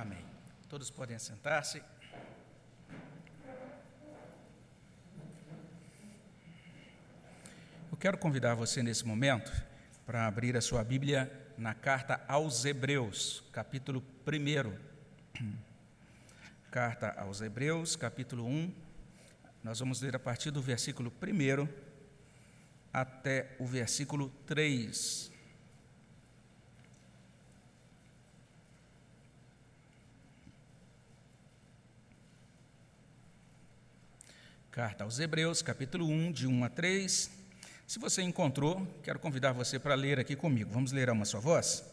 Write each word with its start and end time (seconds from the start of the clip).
Amém. 0.00 0.24
Todos 0.66 0.90
podem 0.90 1.18
sentar-se. 1.18 1.82
Eu 7.92 7.98
quero 7.98 8.16
convidar 8.16 8.54
você 8.54 8.82
nesse 8.82 9.06
momento 9.06 9.52
para 10.06 10.26
abrir 10.26 10.56
a 10.56 10.62
sua 10.62 10.82
Bíblia 10.82 11.30
na 11.58 11.74
carta 11.74 12.18
aos 12.26 12.64
Hebreus, 12.64 13.44
capítulo 13.52 14.02
1. 14.26 14.74
Carta 16.70 17.10
aos 17.18 17.42
Hebreus, 17.42 17.94
capítulo 17.94 18.46
1. 18.46 18.74
Nós 19.62 19.80
vamos 19.80 20.00
ler 20.00 20.16
a 20.16 20.18
partir 20.18 20.50
do 20.50 20.62
versículo 20.62 21.12
1 21.22 21.68
até 22.90 23.54
o 23.58 23.66
versículo 23.66 24.30
3. 24.46 25.30
Carta 34.80 35.04
aos 35.04 35.18
Hebreus, 35.18 35.60
capítulo 35.60 36.06
1, 36.06 36.32
de 36.32 36.46
1 36.46 36.64
a 36.64 36.70
3. 36.70 37.30
Se 37.86 37.98
você 37.98 38.22
encontrou, 38.22 38.86
quero 39.02 39.18
convidar 39.18 39.52
você 39.52 39.78
para 39.78 39.94
ler 39.94 40.18
aqui 40.18 40.34
comigo. 40.34 40.70
Vamos 40.72 40.90
ler 40.90 41.10
a 41.10 41.12
uma 41.12 41.26
só 41.26 41.38
voz? 41.38 41.84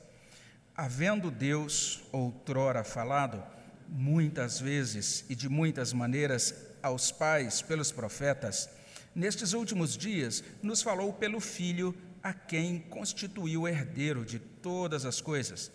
Havendo 0.73 1.29
Deus 1.29 2.01
outrora 2.13 2.85
falado, 2.85 3.43
muitas 3.89 4.61
vezes 4.61 5.25
e 5.29 5.35
de 5.35 5.49
muitas 5.49 5.91
maneiras, 5.91 6.55
aos 6.81 7.11
pais 7.11 7.61
pelos 7.61 7.91
profetas, 7.91 8.69
nestes 9.13 9.51
últimos 9.51 9.97
dias 9.97 10.41
nos 10.63 10.81
falou 10.81 11.11
pelo 11.11 11.41
Filho, 11.41 11.93
a 12.23 12.33
quem 12.33 12.79
constituiu 12.79 13.67
herdeiro 13.67 14.23
de 14.23 14.39
todas 14.39 15.03
as 15.03 15.19
coisas, 15.19 15.69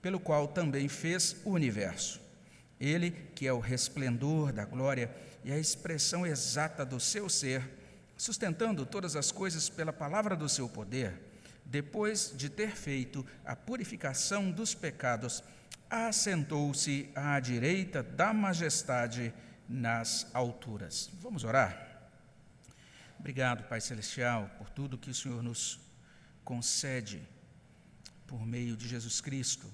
pelo 0.00 0.18
qual 0.18 0.48
também 0.48 0.88
fez 0.88 1.36
o 1.44 1.50
universo. 1.50 2.24
Ele, 2.80 3.10
que 3.34 3.46
é 3.46 3.52
o 3.52 3.60
resplendor 3.60 4.50
da 4.50 4.64
glória, 4.64 5.14
e 5.44 5.52
a 5.52 5.58
expressão 5.58 6.26
exata 6.26 6.86
do 6.86 6.98
seu 6.98 7.28
ser, 7.28 7.62
sustentando 8.16 8.86
todas 8.86 9.14
as 9.14 9.30
coisas 9.30 9.68
pela 9.68 9.92
palavra 9.92 10.34
do 10.34 10.48
seu 10.48 10.68
poder, 10.68 11.20
depois 11.66 12.32
de 12.34 12.48
ter 12.48 12.70
feito 12.70 13.24
a 13.44 13.54
purificação 13.54 14.50
dos 14.50 14.74
pecados, 14.74 15.44
assentou-se 15.90 17.10
à 17.14 17.38
direita 17.38 18.02
da 18.02 18.32
majestade 18.32 19.34
nas 19.68 20.26
alturas. 20.32 21.10
Vamos 21.20 21.44
orar? 21.44 22.10
Obrigado, 23.18 23.68
Pai 23.68 23.80
Celestial, 23.80 24.50
por 24.58 24.70
tudo 24.70 24.98
que 24.98 25.10
o 25.10 25.14
Senhor 25.14 25.42
nos 25.42 25.78
concede 26.42 27.22
por 28.26 28.46
meio 28.46 28.76
de 28.76 28.88
Jesus 28.88 29.20
Cristo. 29.20 29.70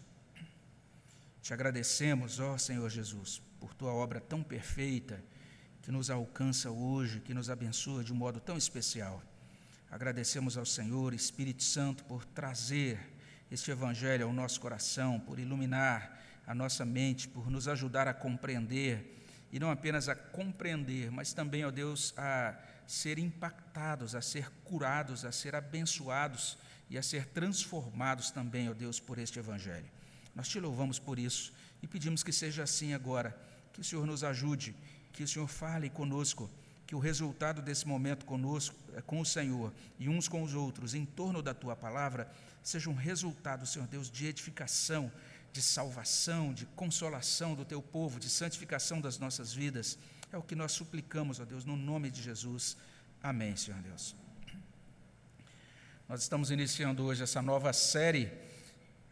Te 1.42 1.54
agradecemos, 1.54 2.38
ó 2.40 2.58
Senhor 2.58 2.88
Jesus, 2.90 3.40
por 3.58 3.72
tua 3.74 3.92
obra 3.92 4.20
tão 4.20 4.42
perfeita 4.42 5.22
que 5.82 5.90
nos 5.90 6.10
alcança 6.10 6.70
hoje, 6.70 7.20
que 7.20 7.34
nos 7.34 7.48
abençoa 7.48 8.04
de 8.04 8.12
um 8.12 8.16
modo 8.16 8.40
tão 8.40 8.56
especial. 8.56 9.22
Agradecemos 9.90 10.56
ao 10.56 10.66
Senhor, 10.66 11.14
Espírito 11.14 11.62
Santo, 11.62 12.04
por 12.04 12.24
trazer 12.24 12.98
este 13.50 13.70
Evangelho 13.70 14.26
ao 14.26 14.32
nosso 14.32 14.60
coração, 14.60 15.18
por 15.18 15.38
iluminar 15.38 16.20
a 16.46 16.54
nossa 16.54 16.84
mente, 16.84 17.28
por 17.28 17.50
nos 17.50 17.66
ajudar 17.66 18.06
a 18.06 18.14
compreender, 18.14 19.18
e 19.52 19.58
não 19.58 19.70
apenas 19.70 20.08
a 20.08 20.14
compreender, 20.14 21.10
mas 21.10 21.32
também, 21.32 21.64
ó 21.64 21.70
Deus, 21.70 22.14
a 22.16 22.56
ser 22.86 23.18
impactados, 23.18 24.14
a 24.14 24.22
ser 24.22 24.48
curados, 24.64 25.24
a 25.24 25.32
ser 25.32 25.56
abençoados 25.56 26.56
e 26.88 26.96
a 26.96 27.02
ser 27.02 27.26
transformados 27.26 28.30
também, 28.30 28.68
ó 28.68 28.74
Deus, 28.74 29.00
por 29.00 29.18
este 29.18 29.38
Evangelho. 29.38 29.88
Nós 30.34 30.48
te 30.48 30.60
louvamos 30.60 30.98
por 30.98 31.18
isso 31.18 31.52
e 31.82 31.86
pedimos 31.86 32.22
que 32.22 32.32
seja 32.32 32.62
assim 32.62 32.94
agora, 32.94 33.36
que 33.72 33.80
o 33.80 33.84
Senhor 33.84 34.06
nos 34.06 34.22
ajude 34.22 34.74
que 35.20 35.24
o 35.24 35.28
Senhor 35.28 35.48
fale 35.48 35.90
conosco, 35.90 36.50
que 36.86 36.94
o 36.94 36.98
resultado 36.98 37.60
desse 37.60 37.86
momento 37.86 38.24
conosco, 38.24 38.74
eh, 38.94 39.02
com 39.02 39.20
o 39.20 39.26
Senhor 39.26 39.70
e 39.98 40.08
uns 40.08 40.26
com 40.26 40.42
os 40.42 40.54
outros, 40.54 40.94
em 40.94 41.04
torno 41.04 41.42
da 41.42 41.52
tua 41.52 41.76
palavra, 41.76 42.26
seja 42.62 42.88
um 42.88 42.94
resultado, 42.94 43.66
Senhor 43.66 43.86
Deus, 43.86 44.10
de 44.10 44.26
edificação, 44.26 45.12
de 45.52 45.60
salvação, 45.60 46.54
de 46.54 46.64
consolação 46.64 47.54
do 47.54 47.66
teu 47.66 47.82
povo, 47.82 48.18
de 48.18 48.30
santificação 48.30 48.98
das 48.98 49.18
nossas 49.18 49.52
vidas. 49.52 49.98
É 50.32 50.38
o 50.38 50.42
que 50.42 50.54
nós 50.54 50.72
suplicamos, 50.72 51.38
ó 51.38 51.44
Deus, 51.44 51.66
no 51.66 51.76
nome 51.76 52.10
de 52.10 52.22
Jesus. 52.22 52.78
Amém, 53.22 53.54
Senhor 53.56 53.78
Deus. 53.82 54.16
Nós 56.08 56.22
estamos 56.22 56.50
iniciando 56.50 57.04
hoje 57.04 57.22
essa 57.22 57.42
nova 57.42 57.74
série, 57.74 58.32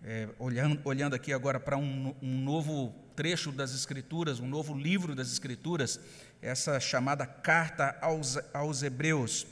é, 0.02 0.26
olhando, 0.38 0.80
olhando 0.84 1.14
aqui 1.14 1.34
agora 1.34 1.60
para 1.60 1.76
um, 1.76 2.14
um 2.22 2.40
novo 2.40 3.07
trecho 3.18 3.50
das 3.50 3.74
Escrituras, 3.74 4.38
um 4.38 4.46
novo 4.46 4.78
livro 4.78 5.12
das 5.12 5.32
Escrituras, 5.32 5.98
essa 6.40 6.78
chamada 6.78 7.26
Carta 7.26 7.98
aos, 8.00 8.38
aos 8.54 8.84
Hebreus. 8.84 9.44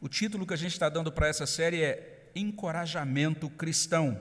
O 0.00 0.08
título 0.08 0.46
que 0.46 0.54
a 0.54 0.56
gente 0.56 0.70
está 0.70 0.88
dando 0.88 1.10
para 1.10 1.26
essa 1.26 1.44
série 1.44 1.82
é 1.82 2.30
Encorajamento 2.32 3.50
Cristão. 3.50 4.16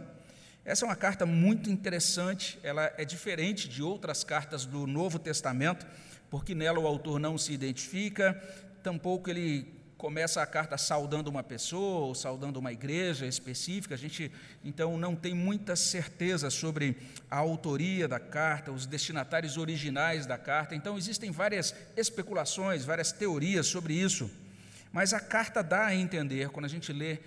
Essa 0.66 0.84
é 0.84 0.90
uma 0.90 0.96
carta 0.96 1.28
muito 1.28 1.70
interessante, 1.70 2.58
ela 2.64 2.92
é 2.98 3.06
diferente 3.06 3.70
de 3.70 3.84
outras 3.84 4.24
cartas 4.24 4.66
do 4.66 4.88
Novo 4.88 5.20
Testamento, 5.20 5.86
porque 6.28 6.56
nela 6.56 6.80
o 6.80 6.88
autor 6.88 7.20
não 7.20 7.38
se 7.38 7.54
identifica, 7.54 8.34
tampouco 8.82 9.30
ele 9.30 9.77
começa 9.98 10.42
a 10.42 10.46
carta 10.46 10.78
saudando 10.78 11.28
uma 11.28 11.42
pessoa 11.42 12.06
ou 12.06 12.14
saudando 12.14 12.58
uma 12.58 12.72
igreja 12.72 13.26
específica, 13.26 13.96
a 13.96 13.98
gente 13.98 14.32
então 14.64 14.98
não 14.98 15.16
tem 15.16 15.34
muita 15.34 15.76
certeza 15.76 16.50
sobre 16.50 16.96
a 17.30 17.38
autoria 17.38 18.08
da 18.08 18.20
carta, 18.20 18.72
os 18.72 18.86
destinatários 18.86 19.58
originais 19.58 20.26
da 20.26 20.38
carta, 20.38 20.76
então 20.76 20.98
existem 20.98 21.32
várias 21.32 21.74
especulações, 21.96 22.86
várias 22.86 23.12
teorias 23.12 23.66
sobre 23.68 23.96
isso. 23.96 24.30
Mas 24.92 25.14
a 25.14 25.20
carta 25.20 25.64
dá 25.64 25.88
a 25.88 25.96
entender, 25.96 26.50
quando 26.50 26.66
a 26.66 26.70
gente 26.70 26.94
lê 26.94 27.20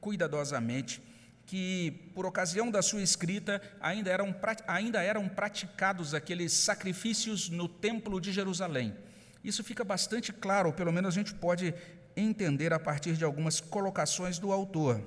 cuidadosamente, 0.00 1.00
que 1.46 2.10
por 2.12 2.26
ocasião 2.26 2.70
da 2.70 2.82
sua 2.82 3.02
escrita 3.02 3.62
ainda 3.80 4.10
eram, 4.10 4.34
ainda 4.66 5.00
eram 5.00 5.28
praticados 5.28 6.12
aqueles 6.12 6.52
sacrifícios 6.52 7.48
no 7.48 7.68
templo 7.68 8.20
de 8.20 8.32
Jerusalém. 8.32 8.92
Isso 9.46 9.62
fica 9.62 9.84
bastante 9.84 10.32
claro, 10.32 10.72
pelo 10.72 10.92
menos 10.92 11.14
a 11.14 11.16
gente 11.16 11.32
pode 11.32 11.72
entender 12.16 12.72
a 12.72 12.78
partir 12.78 13.14
de 13.14 13.24
algumas 13.24 13.60
colocações 13.60 14.38
do 14.38 14.50
autor. 14.50 15.02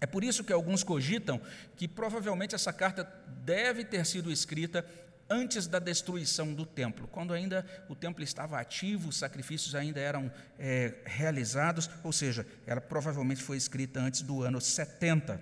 É 0.00 0.06
por 0.06 0.22
isso 0.22 0.44
que 0.44 0.52
alguns 0.52 0.84
cogitam 0.84 1.40
que 1.76 1.88
provavelmente 1.88 2.54
essa 2.54 2.72
carta 2.72 3.04
deve 3.44 3.84
ter 3.84 4.06
sido 4.06 4.30
escrita 4.30 4.86
antes 5.28 5.66
da 5.66 5.78
destruição 5.78 6.54
do 6.54 6.64
templo, 6.64 7.06
quando 7.08 7.34
ainda 7.34 7.66
o 7.88 7.94
templo 7.94 8.24
estava 8.24 8.58
ativo, 8.58 9.10
os 9.10 9.18
sacrifícios 9.18 9.74
ainda 9.74 10.00
eram 10.00 10.32
é, 10.58 10.94
realizados, 11.04 11.90
ou 12.02 12.12
seja, 12.12 12.46
ela 12.66 12.80
provavelmente 12.80 13.42
foi 13.42 13.56
escrita 13.56 14.00
antes 14.00 14.22
do 14.22 14.42
ano 14.42 14.60
70. 14.60 15.40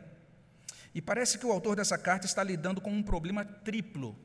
E 0.92 1.00
parece 1.00 1.38
que 1.38 1.46
o 1.46 1.52
autor 1.52 1.76
dessa 1.76 1.96
carta 1.96 2.26
está 2.26 2.42
lidando 2.42 2.80
com 2.80 2.90
um 2.90 3.02
problema 3.02 3.44
triplo. 3.44 4.18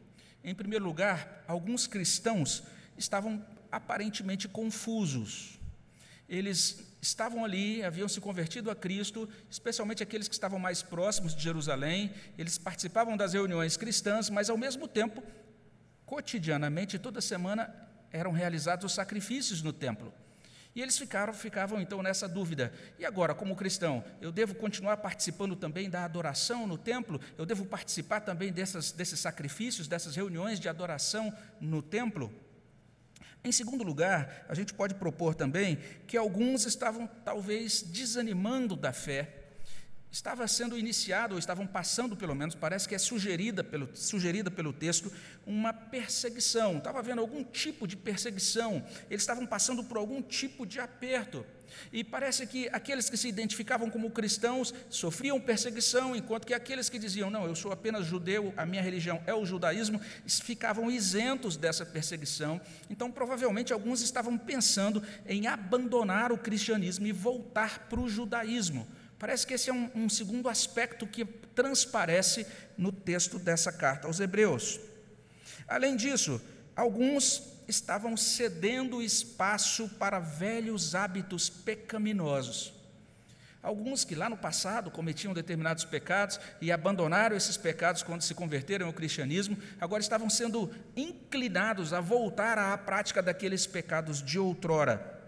Em 0.44 0.56
primeiro 0.56 0.86
lugar, 0.86 1.44
alguns 1.48 1.86
cristãos 1.86 2.64
estavam 2.98 3.46
aparentemente 3.72 4.48
confusos 4.48 5.61
eles 6.32 6.82
estavam 7.02 7.44
ali, 7.44 7.84
haviam 7.84 8.08
se 8.08 8.22
convertido 8.22 8.72
a 8.72 8.76
Cristo, 8.76 9.28
especialmente 9.50 10.02
aqueles 10.02 10.30
que 10.30 10.34
estavam 10.34 10.58
mais 10.58 10.82
próximos 10.82 11.36
de 11.36 11.44
Jerusalém, 11.44 12.10
eles 12.38 12.58
participavam 12.58 13.18
das 13.18 13.34
reuniões 13.34 13.76
cristãs, 13.76 14.30
mas 14.30 14.50
ao 14.50 14.58
mesmo 14.58 14.88
tempo, 14.88 15.22
cotidianamente, 16.06 16.98
toda 16.98 17.20
semana, 17.20 17.70
eram 18.14 18.32
realizados 18.32 18.86
os 18.86 18.94
sacrifícios 18.94 19.62
no 19.62 19.74
templo. 19.74 20.14
E 20.74 20.82
eles 20.82 20.98
ficaram, 20.98 21.34
ficavam 21.34 21.82
então 21.82 22.02
nessa 22.02 22.30
dúvida. 22.30 22.72
E 22.98 23.04
agora, 23.04 23.36
como 23.36 23.54
cristão, 23.58 24.02
eu 24.22 24.32
devo 24.32 24.56
continuar 24.56 24.98
participando 24.98 25.54
também 25.54 25.90
da 25.90 26.06
adoração 26.06 26.66
no 26.66 26.78
templo? 26.78 27.20
Eu 27.38 27.46
devo 27.46 27.66
participar 27.66 28.22
também 28.22 28.54
dessas, 28.54 28.94
desses 28.94 29.20
sacrifícios, 29.20 29.86
dessas 29.86 30.16
reuniões 30.16 30.62
de 30.62 30.70
adoração 30.70 31.36
no 31.60 31.82
templo? 31.82 32.34
Em 33.44 33.52
segundo 33.52 33.84
lugar, 33.84 34.46
a 34.48 34.54
gente 34.54 34.74
pode 34.74 34.94
propor 34.94 35.34
também 35.34 35.80
que 36.06 36.16
alguns 36.16 36.66
estavam 36.66 37.08
talvez 37.26 37.82
desanimando 37.82 38.76
da 38.76 38.94
fé, 38.94 39.42
estava 40.12 40.48
sendo 40.48 40.78
iniciado, 40.78 41.34
ou 41.34 41.40
estavam 41.40 41.66
passando, 41.66 42.16
pelo 42.16 42.36
menos, 42.36 42.54
parece 42.54 42.88
que 42.88 42.94
é 42.94 43.00
sugerida 43.00 43.64
pelo, 43.64 43.90
sugerida 43.96 44.52
pelo 44.52 44.74
texto, 44.74 45.12
uma 45.46 45.74
perseguição, 45.74 46.78
estava 46.78 47.00
havendo 47.00 47.22
algum 47.22 47.44
tipo 47.44 47.88
de 47.88 47.96
perseguição, 47.96 48.86
eles 49.10 49.24
estavam 49.24 49.48
passando 49.48 49.84
por 49.84 49.98
algum 49.98 50.22
tipo 50.22 50.66
de 50.66 50.80
aperto. 50.80 51.46
E 51.92 52.04
parece 52.04 52.46
que 52.48 52.70
aqueles 52.72 53.10
que 53.10 53.18
se 53.18 53.28
identificavam 53.28 53.90
como 53.90 54.12
cristãos 54.12 54.74
sofriam 54.90 55.40
perseguição, 55.40 56.16
enquanto 56.16 56.46
que 56.46 56.54
aqueles 56.54 56.90
que 56.90 57.00
diziam, 57.00 57.30
não, 57.30 57.46
eu 57.46 57.56
sou 57.56 57.72
apenas 57.72 58.06
judeu, 58.06 58.54
a 58.58 58.66
minha 58.66 58.82
religião 58.82 59.22
é 59.26 59.34
o 59.34 59.46
judaísmo, 59.46 60.00
ficavam 60.26 60.90
isentos 60.90 61.58
dessa 61.58 61.86
perseguição. 61.86 62.60
Então, 62.90 63.12
provavelmente, 63.12 63.74
alguns 63.74 64.02
estavam 64.02 64.38
pensando 64.38 65.04
em 65.28 65.48
abandonar 65.48 66.32
o 66.32 66.38
cristianismo 66.38 67.06
e 67.06 67.12
voltar 67.12 67.88
para 67.88 68.00
o 68.00 68.10
judaísmo. 68.10 68.88
Parece 69.20 69.46
que 69.46 69.54
esse 69.54 69.70
é 69.70 69.74
um, 69.74 69.90
um 69.94 70.10
segundo 70.10 70.50
aspecto 70.50 71.06
que 71.06 71.24
transparece 71.26 72.46
no 72.78 72.92
texto 72.92 73.38
dessa 73.38 73.72
carta 73.72 74.08
aos 74.08 74.20
Hebreus. 74.20 74.80
Além 75.68 75.96
disso, 75.96 76.42
alguns 76.76 77.51
estavam 77.72 78.16
cedendo 78.16 79.02
espaço 79.02 79.90
para 79.90 80.20
velhos 80.20 80.94
hábitos 80.94 81.50
pecaminosos. 81.50 82.74
Alguns 83.64 84.04
que 84.04 84.16
lá 84.16 84.28
no 84.28 84.38
passado 84.38 84.90
cometiam 84.90 85.34
determinados 85.34 85.86
pecados 85.86 86.40
e 86.60 86.72
abandonaram 86.72 87.36
esses 87.36 87.58
pecados 87.58 88.02
quando 88.02 88.24
se 88.24 88.34
converteram 88.34 88.88
ao 88.88 88.94
cristianismo, 88.94 89.58
agora 89.80 90.02
estavam 90.02 90.30
sendo 90.30 90.72
inclinados 90.96 91.94
a 91.94 92.02
voltar 92.02 92.58
à 92.58 92.76
prática 92.78 93.22
daqueles 93.22 93.68
pecados 93.68 94.22
de 94.24 94.40
outrora. 94.40 95.20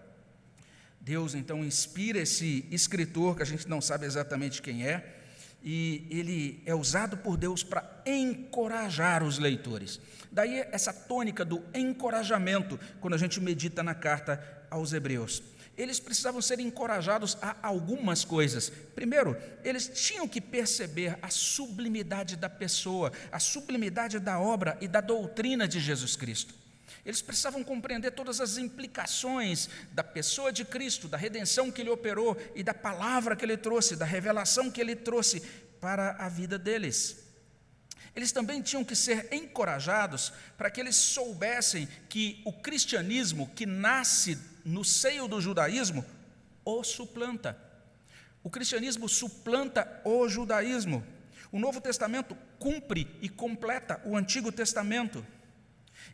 Deus 1.00 1.34
então 1.34 1.64
inspira 1.64 2.18
esse 2.18 2.66
escritor, 2.70 3.36
que 3.36 3.42
a 3.42 3.46
gente 3.46 3.68
não 3.68 3.80
sabe 3.80 4.06
exatamente 4.06 4.60
quem 4.60 4.86
é, 4.86 5.23
e 5.64 6.06
ele 6.10 6.62
é 6.66 6.74
usado 6.74 7.16
por 7.16 7.36
Deus 7.36 7.62
para 7.62 8.02
encorajar 8.04 9.22
os 9.22 9.38
leitores. 9.38 9.98
Daí 10.30 10.58
essa 10.70 10.92
tônica 10.92 11.44
do 11.44 11.62
encorajamento, 11.74 12.78
quando 13.00 13.14
a 13.14 13.18
gente 13.18 13.40
medita 13.40 13.82
na 13.82 13.94
carta 13.94 14.42
aos 14.70 14.92
Hebreus 14.92 15.42
eles 15.76 15.98
precisavam 15.98 16.40
ser 16.40 16.60
encorajados 16.60 17.36
a 17.42 17.56
algumas 17.62 18.24
coisas. 18.24 18.70
Primeiro, 18.94 19.36
eles 19.62 19.88
tinham 19.88 20.28
que 20.28 20.40
perceber 20.40 21.18
a 21.20 21.28
sublimidade 21.28 22.36
da 22.36 22.48
pessoa, 22.48 23.12
a 23.30 23.38
sublimidade 23.38 24.18
da 24.18 24.38
obra 24.38 24.78
e 24.80 24.88
da 24.88 25.00
doutrina 25.00 25.66
de 25.66 25.80
Jesus 25.80 26.16
Cristo. 26.16 26.54
Eles 27.04 27.20
precisavam 27.20 27.62
compreender 27.62 28.12
todas 28.12 28.40
as 28.40 28.56
implicações 28.56 29.68
da 29.92 30.02
pessoa 30.02 30.50
de 30.50 30.64
Cristo, 30.64 31.06
da 31.06 31.18
redenção 31.18 31.70
que 31.70 31.82
ele 31.82 31.90
operou 31.90 32.36
e 32.54 32.62
da 32.62 32.72
palavra 32.72 33.36
que 33.36 33.44
ele 33.44 33.56
trouxe, 33.56 33.94
da 33.94 34.06
revelação 34.06 34.70
que 34.70 34.80
ele 34.80 34.96
trouxe 34.96 35.40
para 35.80 36.12
a 36.12 36.28
vida 36.30 36.58
deles. 36.58 37.24
Eles 38.16 38.32
também 38.32 38.62
tinham 38.62 38.84
que 38.84 38.94
ser 38.94 39.28
encorajados 39.32 40.32
para 40.56 40.70
que 40.70 40.80
eles 40.80 40.96
soubessem 40.96 41.88
que 42.08 42.40
o 42.44 42.52
cristianismo 42.52 43.50
que 43.54 43.66
nasce 43.66 44.38
no 44.64 44.84
seio 44.84 45.28
do 45.28 45.40
judaísmo, 45.40 46.04
o 46.64 46.82
suplanta. 46.82 47.58
O 48.42 48.48
cristianismo 48.48 49.08
suplanta 49.08 50.00
o 50.04 50.28
judaísmo. 50.28 51.04
O 51.50 51.58
Novo 51.58 51.80
Testamento 51.80 52.36
cumpre 52.58 53.10
e 53.20 53.28
completa 53.28 54.00
o 54.04 54.16
Antigo 54.16 54.50
Testamento. 54.50 55.26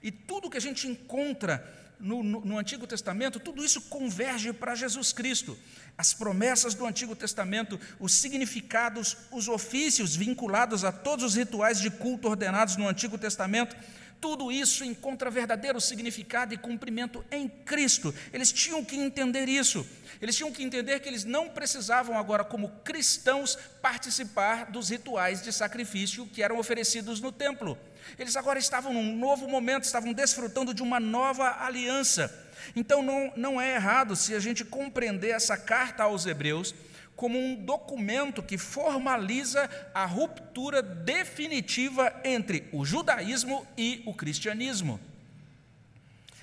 E 0.02 0.10
tudo 0.10 0.50
que 0.50 0.56
a 0.56 0.60
gente 0.60 0.86
encontra 0.86 1.64
no, 2.00 2.22
no, 2.22 2.40
no, 2.40 2.58
Antigo 2.58 2.86
Testamento, 2.86 3.38
tudo 3.38 3.64
isso 3.64 3.82
converge 3.82 4.52
para 4.52 4.74
Jesus 4.74 5.12
Cristo. 5.12 5.56
As 5.98 6.14
promessas 6.14 6.74
do 6.74 6.86
Antigo 6.86 7.14
Testamento, 7.14 7.78
os 7.98 8.14
significados, 8.14 9.16
os 9.30 9.48
ofícios 9.48 10.16
vinculados 10.16 10.82
a 10.84 10.90
todos 10.90 11.24
os 11.24 11.34
rituais 11.34 11.78
de 11.78 11.90
culto 11.90 12.28
ordenados 12.28 12.76
no 12.76 12.88
Antigo 12.88 13.18
Testamento, 13.18 13.76
tudo 14.20 14.52
isso 14.52 14.84
encontra 14.84 15.30
verdadeiro 15.30 15.80
significado 15.80 16.52
e 16.52 16.58
cumprimento 16.58 17.24
em 17.30 17.48
Cristo. 17.48 18.14
Eles 18.32 18.52
tinham 18.52 18.84
que 18.84 18.96
entender 18.96 19.48
isso. 19.48 19.86
Eles 20.20 20.36
tinham 20.36 20.52
que 20.52 20.62
entender 20.62 21.00
que 21.00 21.08
eles 21.08 21.24
não 21.24 21.48
precisavam 21.48 22.18
agora, 22.18 22.44
como 22.44 22.68
cristãos, 22.84 23.56
participar 23.80 24.70
dos 24.70 24.90
rituais 24.90 25.42
de 25.42 25.52
sacrifício 25.52 26.26
que 26.26 26.42
eram 26.42 26.58
oferecidos 26.58 27.20
no 27.20 27.32
templo. 27.32 27.78
Eles 28.18 28.36
agora 28.36 28.58
estavam 28.58 28.92
num 28.92 29.16
novo 29.16 29.48
momento, 29.48 29.84
estavam 29.84 30.12
desfrutando 30.12 30.74
de 30.74 30.82
uma 30.82 31.00
nova 31.00 31.64
aliança. 31.64 32.48
Então 32.76 33.02
não, 33.02 33.32
não 33.36 33.60
é 33.60 33.74
errado 33.74 34.14
se 34.14 34.34
a 34.34 34.40
gente 34.40 34.64
compreender 34.64 35.30
essa 35.30 35.56
carta 35.56 36.02
aos 36.02 36.26
Hebreus 36.26 36.74
como 37.20 37.38
um 37.38 37.54
documento 37.54 38.42
que 38.42 38.56
formaliza 38.56 39.68
a 39.92 40.06
ruptura 40.06 40.82
definitiva 40.82 42.18
entre 42.24 42.66
o 42.72 42.82
judaísmo 42.82 43.66
e 43.76 44.02
o 44.06 44.14
cristianismo. 44.14 44.98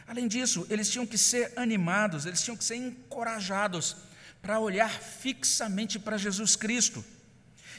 Além 0.07 0.27
disso, 0.27 0.67
eles 0.69 0.87
tinham 0.87 1.07
que 1.07 1.17
ser 1.17 1.51
animados, 1.55 2.27
eles 2.27 2.43
tinham 2.43 2.55
que 2.55 2.63
ser 2.63 2.75
encorajados 2.75 3.97
para 4.39 4.59
olhar 4.59 4.91
fixamente 4.91 5.97
para 5.97 6.15
Jesus 6.15 6.55
Cristo. 6.55 7.03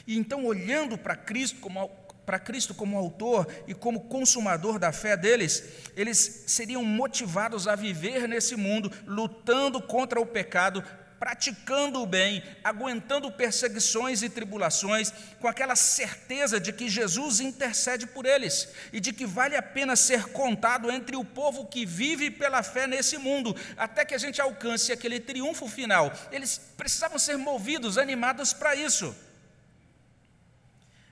E 0.05 0.17
então, 0.17 0.43
olhando 0.43 0.97
para 0.97 1.15
Cristo 1.15 1.57
como 1.61 1.89
para 2.29 2.37
Cristo 2.37 2.75
como 2.75 2.95
autor 2.95 3.47
e 3.67 3.73
como 3.73 4.01
consumador 4.01 4.77
da 4.77 4.91
fé 4.91 5.17
deles, 5.17 5.63
eles 5.95 6.43
seriam 6.45 6.85
motivados 6.85 7.67
a 7.67 7.75
viver 7.75 8.27
nesse 8.27 8.55
mundo, 8.55 8.91
lutando 9.07 9.81
contra 9.81 10.21
o 10.21 10.25
pecado, 10.27 10.83
praticando 11.19 12.01
o 12.01 12.05
bem, 12.05 12.41
aguentando 12.63 13.31
perseguições 13.31 14.23
e 14.23 14.29
tribulações, 14.29 15.11
com 15.39 15.47
aquela 15.47 15.75
certeza 15.75 16.59
de 16.59 16.71
que 16.71 16.87
Jesus 16.89 17.39
intercede 17.39 18.07
por 18.07 18.25
eles 18.25 18.69
e 18.93 18.99
de 18.99 19.11
que 19.11 19.25
vale 19.25 19.55
a 19.55 19.61
pena 19.61 19.95
ser 19.95 20.29
contado 20.29 20.89
entre 20.89 21.15
o 21.15 21.25
povo 21.25 21.65
que 21.65 21.85
vive 21.85 22.31
pela 22.31 22.63
fé 22.63 22.87
nesse 22.87 23.17
mundo, 23.17 23.55
até 23.77 24.05
que 24.05 24.15
a 24.15 24.17
gente 24.17 24.41
alcance 24.41 24.91
aquele 24.91 25.19
triunfo 25.19 25.67
final. 25.67 26.11
Eles 26.31 26.59
precisavam 26.77 27.19
ser 27.19 27.37
movidos, 27.37 27.97
animados 27.97 28.53
para 28.53 28.75
isso. 28.75 29.13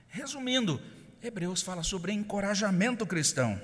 Resumindo, 0.08 0.80
Hebreus 1.22 1.62
fala 1.62 1.82
sobre 1.82 2.12
encorajamento 2.12 3.06
cristão. 3.06 3.60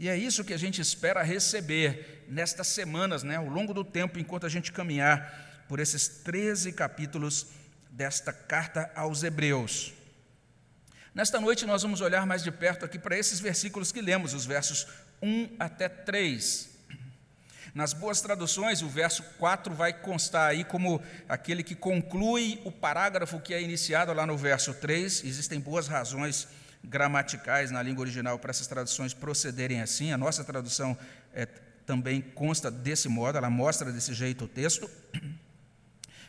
E 0.00 0.08
é 0.08 0.16
isso 0.16 0.42
que 0.42 0.54
a 0.54 0.56
gente 0.56 0.80
espera 0.80 1.22
receber 1.22 2.24
nestas 2.26 2.68
semanas, 2.68 3.22
né, 3.22 3.36
ao 3.36 3.46
longo 3.46 3.74
do 3.74 3.84
tempo, 3.84 4.18
enquanto 4.18 4.46
a 4.46 4.48
gente 4.48 4.72
caminhar 4.72 5.64
por 5.68 5.78
esses 5.78 6.08
13 6.08 6.72
capítulos 6.72 7.48
desta 7.90 8.32
carta 8.32 8.90
aos 8.94 9.22
Hebreus. 9.22 9.92
Nesta 11.14 11.38
noite 11.38 11.66
nós 11.66 11.82
vamos 11.82 12.00
olhar 12.00 12.24
mais 12.24 12.42
de 12.42 12.50
perto 12.50 12.86
aqui 12.86 12.98
para 12.98 13.18
esses 13.18 13.40
versículos 13.40 13.92
que 13.92 14.00
lemos, 14.00 14.32
os 14.32 14.46
versos 14.46 14.86
1 15.20 15.56
até 15.58 15.86
3. 15.86 16.70
Nas 17.74 17.92
boas 17.92 18.22
traduções, 18.22 18.80
o 18.80 18.88
verso 18.88 19.22
4 19.38 19.74
vai 19.74 19.92
constar 19.92 20.48
aí 20.48 20.64
como 20.64 21.02
aquele 21.28 21.62
que 21.62 21.74
conclui 21.74 22.58
o 22.64 22.72
parágrafo 22.72 23.38
que 23.38 23.52
é 23.52 23.60
iniciado 23.60 24.14
lá 24.14 24.26
no 24.26 24.38
verso 24.38 24.72
3. 24.72 25.24
Existem 25.24 25.60
boas 25.60 25.88
razões 25.88 26.48
gramaticais 26.82 27.70
na 27.70 27.82
língua 27.82 28.02
original 28.02 28.38
para 28.38 28.50
essas 28.50 28.66
traduções 28.66 29.14
procederem 29.14 29.80
assim. 29.80 30.12
A 30.12 30.18
nossa 30.18 30.44
tradução 30.44 30.96
é, 31.32 31.46
também 31.86 32.20
consta 32.20 32.70
desse 32.70 33.08
modo, 33.08 33.38
ela 33.38 33.50
mostra 33.50 33.92
desse 33.92 34.14
jeito 34.14 34.44
o 34.44 34.48
texto. 34.48 34.88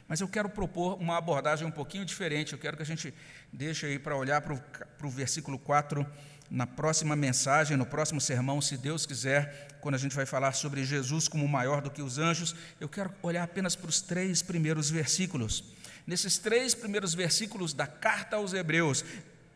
Mas 0.07 0.19
eu 0.19 0.27
quero 0.27 0.49
propor 0.49 0.99
uma 0.99 1.17
abordagem 1.17 1.65
um 1.65 1.71
pouquinho 1.71 2.03
diferente. 2.03 2.51
Eu 2.51 2.59
quero 2.59 2.75
que 2.75 2.83
a 2.83 2.85
gente 2.85 3.13
deixe 3.51 3.85
aí 3.85 3.97
para 3.97 4.15
olhar 4.15 4.41
para 4.41 4.53
o, 4.53 4.59
para 4.59 5.07
o 5.07 5.09
versículo 5.09 5.57
4 5.57 6.05
na 6.49 6.67
próxima 6.67 7.15
mensagem, 7.15 7.77
no 7.77 7.85
próximo 7.85 8.19
sermão, 8.19 8.61
se 8.61 8.75
Deus 8.75 9.05
quiser, 9.05 9.69
quando 9.79 9.95
a 9.95 9.97
gente 9.97 10.13
vai 10.13 10.25
falar 10.25 10.51
sobre 10.51 10.83
Jesus 10.83 11.29
como 11.29 11.47
maior 11.47 11.81
do 11.81 11.89
que 11.89 12.01
os 12.01 12.17
anjos. 12.17 12.53
Eu 12.77 12.89
quero 12.89 13.13
olhar 13.23 13.43
apenas 13.43 13.73
para 13.73 13.89
os 13.89 14.01
três 14.01 14.41
primeiros 14.41 14.89
versículos. 14.89 15.63
Nesses 16.05 16.37
três 16.37 16.75
primeiros 16.75 17.13
versículos 17.13 17.73
da 17.73 17.87
carta 17.87 18.35
aos 18.35 18.51
Hebreus, 18.51 19.05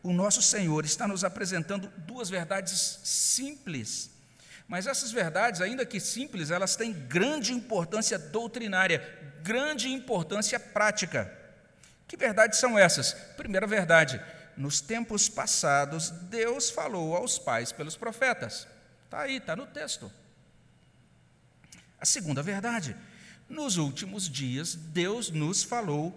o 0.06 0.12
nosso 0.12 0.40
Senhor 0.40 0.84
está 0.84 1.08
nos 1.08 1.24
apresentando 1.24 1.88
duas 1.98 2.30
verdades 2.30 3.00
simples. 3.02 4.10
Mas 4.68 4.86
essas 4.86 5.10
verdades, 5.10 5.60
ainda 5.60 5.84
que 5.84 5.98
simples, 5.98 6.50
elas 6.52 6.76
têm 6.76 6.92
grande 6.92 7.52
importância 7.52 8.16
doutrinária, 8.16 9.02
grande 9.42 9.88
importância 9.88 10.60
prática. 10.60 11.32
Que 12.06 12.16
verdades 12.16 12.60
são 12.60 12.78
essas? 12.78 13.14
Primeira 13.36 13.66
verdade: 13.66 14.20
nos 14.56 14.80
tempos 14.80 15.28
passados, 15.28 16.10
Deus 16.10 16.70
falou 16.70 17.16
aos 17.16 17.36
pais 17.36 17.72
pelos 17.72 17.96
profetas. 17.96 18.66
Está 19.04 19.22
aí, 19.22 19.38
está 19.38 19.56
no 19.56 19.66
texto. 19.66 20.10
A 22.00 22.06
segunda 22.06 22.44
verdade: 22.44 22.96
nos 23.48 23.76
últimos 23.76 24.28
dias, 24.28 24.76
Deus 24.76 25.30
nos 25.30 25.64
falou 25.64 26.14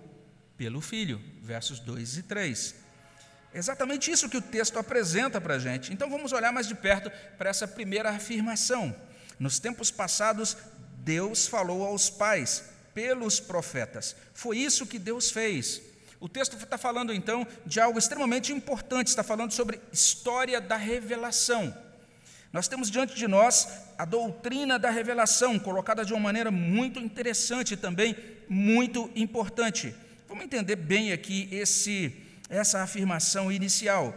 pelo 0.56 0.80
Filho. 0.80 1.20
Versos 1.42 1.80
2 1.80 2.18
e 2.18 2.24
3. 2.24 2.89
É 3.54 3.58
exatamente 3.58 4.12
isso 4.12 4.30
que 4.30 4.38
o 4.38 4.42
texto 4.42 4.78
apresenta 4.78 5.42
para 5.42 5.56
a 5.56 5.60
gente. 5.60 5.92
Então 5.92 6.10
vamos 6.10 6.32
olhar 6.32 6.52
mais 6.52 6.68
de 6.68 6.76
perto 6.76 7.12
para 7.38 7.50
essa 7.50 7.68
primeira 7.68 8.10
afirmação. 8.10 8.96
Nos 9.40 9.60
tempos 9.60 9.90
passados, 9.90 10.56
Deus 11.00 11.48
falou 11.48 11.86
aos 11.86 12.10
pais 12.10 12.64
pelos 12.94 13.40
profetas. 13.40 14.16
Foi 14.34 14.58
isso 14.58 14.86
que 14.86 15.00
Deus 15.00 15.32
fez. 15.32 15.82
O 16.20 16.28
texto 16.28 16.58
está 16.58 16.78
falando 16.78 17.14
então 17.14 17.48
de 17.66 17.80
algo 17.80 17.98
extremamente 17.98 18.52
importante, 18.52 19.08
está 19.08 19.24
falando 19.24 19.52
sobre 19.52 19.80
história 19.92 20.60
da 20.60 20.76
revelação. 20.76 21.76
Nós 22.52 22.68
temos 22.68 22.92
diante 22.92 23.16
de 23.16 23.28
nós 23.28 23.68
a 23.98 24.06
doutrina 24.06 24.78
da 24.78 24.90
revelação, 24.90 25.58
colocada 25.58 26.04
de 26.04 26.14
uma 26.14 26.20
maneira 26.20 26.52
muito 26.52 27.00
interessante 27.00 27.74
e 27.74 27.78
também 27.78 28.16
muito 28.50 29.10
importante. 29.16 29.96
Vamos 30.28 30.44
entender 30.44 30.76
bem 30.76 31.12
aqui 31.14 31.48
esse 31.52 32.29
essa 32.50 32.82
afirmação 32.82 33.52
inicial. 33.52 34.14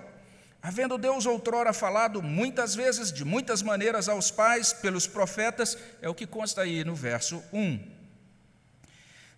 Havendo 0.62 0.96
Deus 0.96 1.26
outrora 1.26 1.72
falado 1.72 2.22
muitas 2.22 2.74
vezes, 2.74 3.12
de 3.12 3.24
muitas 3.24 3.62
maneiras 3.62 4.08
aos 4.08 4.30
pais, 4.30 4.72
pelos 4.72 5.06
profetas, 5.06 5.76
é 6.00 6.08
o 6.08 6.14
que 6.14 6.26
consta 6.26 6.62
aí 6.62 6.84
no 6.84 6.94
verso 6.94 7.42
1. 7.52 7.92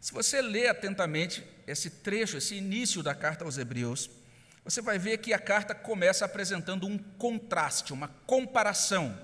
Se 0.01 0.13
você 0.13 0.43
lê 0.43 0.69
atentamente 0.69 1.43
esse 1.67 1.89
trecho, 1.89 2.37
esse 2.37 2.55
início 2.55 3.03
da 3.03 3.15
carta 3.15 3.43
aos 3.43 3.57
Hebreus, 3.57 4.11
você 4.63 4.83
vai 4.83 4.99
ver 4.99 5.17
que 5.19 5.33
a 5.33 5.39
carta 5.39 5.75
começa 5.75 6.27
apresentando 6.27 6.87
um 6.87 6.99
contraste, 6.99 7.93
uma 7.93 8.09
comparação. 8.27 9.19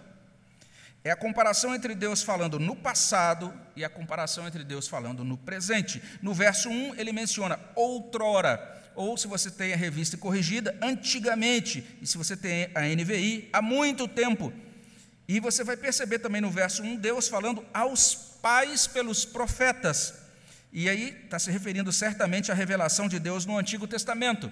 É 1.02 1.10
a 1.10 1.16
comparação 1.16 1.74
entre 1.74 1.94
Deus 1.94 2.22
falando 2.22 2.58
no 2.58 2.76
passado 2.76 3.52
e 3.74 3.84
a 3.84 3.88
comparação 3.88 4.46
entre 4.46 4.64
Deus 4.64 4.86
falando 4.86 5.24
no 5.24 5.36
presente. 5.36 6.02
No 6.20 6.34
verso 6.34 6.68
1, 6.68 6.94
ele 6.96 7.12
menciona 7.12 7.58
outrora, 7.74 8.89
ou 8.94 9.16
se 9.16 9.26
você 9.26 9.50
tem 9.50 9.72
a 9.72 9.76
revista 9.76 10.16
corrigida, 10.16 10.76
antigamente, 10.82 11.84
e 12.00 12.06
se 12.06 12.18
você 12.18 12.36
tem 12.36 12.70
a 12.74 12.82
NVI, 12.82 13.48
há 13.52 13.62
muito 13.62 14.06
tempo. 14.06 14.52
E 15.28 15.38
você 15.38 15.62
vai 15.62 15.76
perceber 15.76 16.18
também 16.18 16.40
no 16.40 16.50
verso 16.50 16.82
1, 16.82 16.96
Deus 16.96 17.28
falando 17.28 17.64
aos 17.72 18.14
pais 18.42 18.86
pelos 18.86 19.24
profetas. 19.24 20.14
E 20.72 20.88
aí 20.88 21.16
está 21.24 21.38
se 21.38 21.50
referindo 21.50 21.92
certamente 21.92 22.50
à 22.50 22.54
revelação 22.54 23.08
de 23.08 23.18
Deus 23.18 23.46
no 23.46 23.58
Antigo 23.58 23.86
Testamento. 23.86 24.50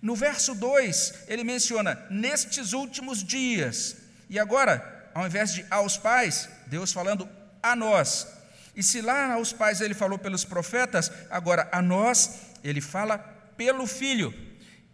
No 0.00 0.14
verso 0.14 0.54
2, 0.54 1.24
ele 1.28 1.44
menciona 1.44 1.98
nestes 2.10 2.72
últimos 2.72 3.24
dias. 3.24 3.96
E 4.28 4.38
agora, 4.38 5.10
ao 5.14 5.26
invés 5.26 5.52
de 5.52 5.64
aos 5.70 5.96
pais, 5.96 6.48
Deus 6.66 6.92
falando 6.92 7.28
a 7.62 7.74
nós. 7.74 8.26
E 8.76 8.82
se 8.82 9.00
lá 9.00 9.34
aos 9.34 9.52
pais 9.52 9.80
ele 9.80 9.94
falou 9.94 10.18
pelos 10.18 10.44
profetas, 10.44 11.10
agora 11.30 11.68
a 11.72 11.80
nós 11.80 12.40
ele 12.62 12.80
fala 12.80 13.33
pelo 13.56 13.86
filho. 13.86 14.32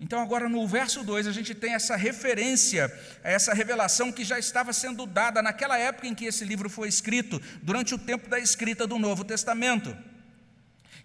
Então, 0.01 0.21
agora 0.21 0.49
no 0.49 0.67
verso 0.67 1.05
2, 1.05 1.27
a 1.27 1.33
gente 1.33 1.55
tem 1.55 1.75
essa 1.75 1.95
referência 1.95 2.91
essa 3.23 3.53
revelação 3.53 4.11
que 4.11 4.25
já 4.25 4.39
estava 4.39 4.73
sendo 4.73 5.05
dada 5.05 5.43
naquela 5.43 5.77
época 5.77 6.07
em 6.07 6.15
que 6.15 6.25
esse 6.25 6.45
livro 6.45 6.71
foi 6.71 6.89
escrito, 6.89 7.41
durante 7.63 7.95
o 7.95 7.99
tempo 7.99 8.29
da 8.29 8.39
escrita 8.39 8.87
do 8.87 8.99
Novo 8.99 9.25
Testamento. 9.25 9.95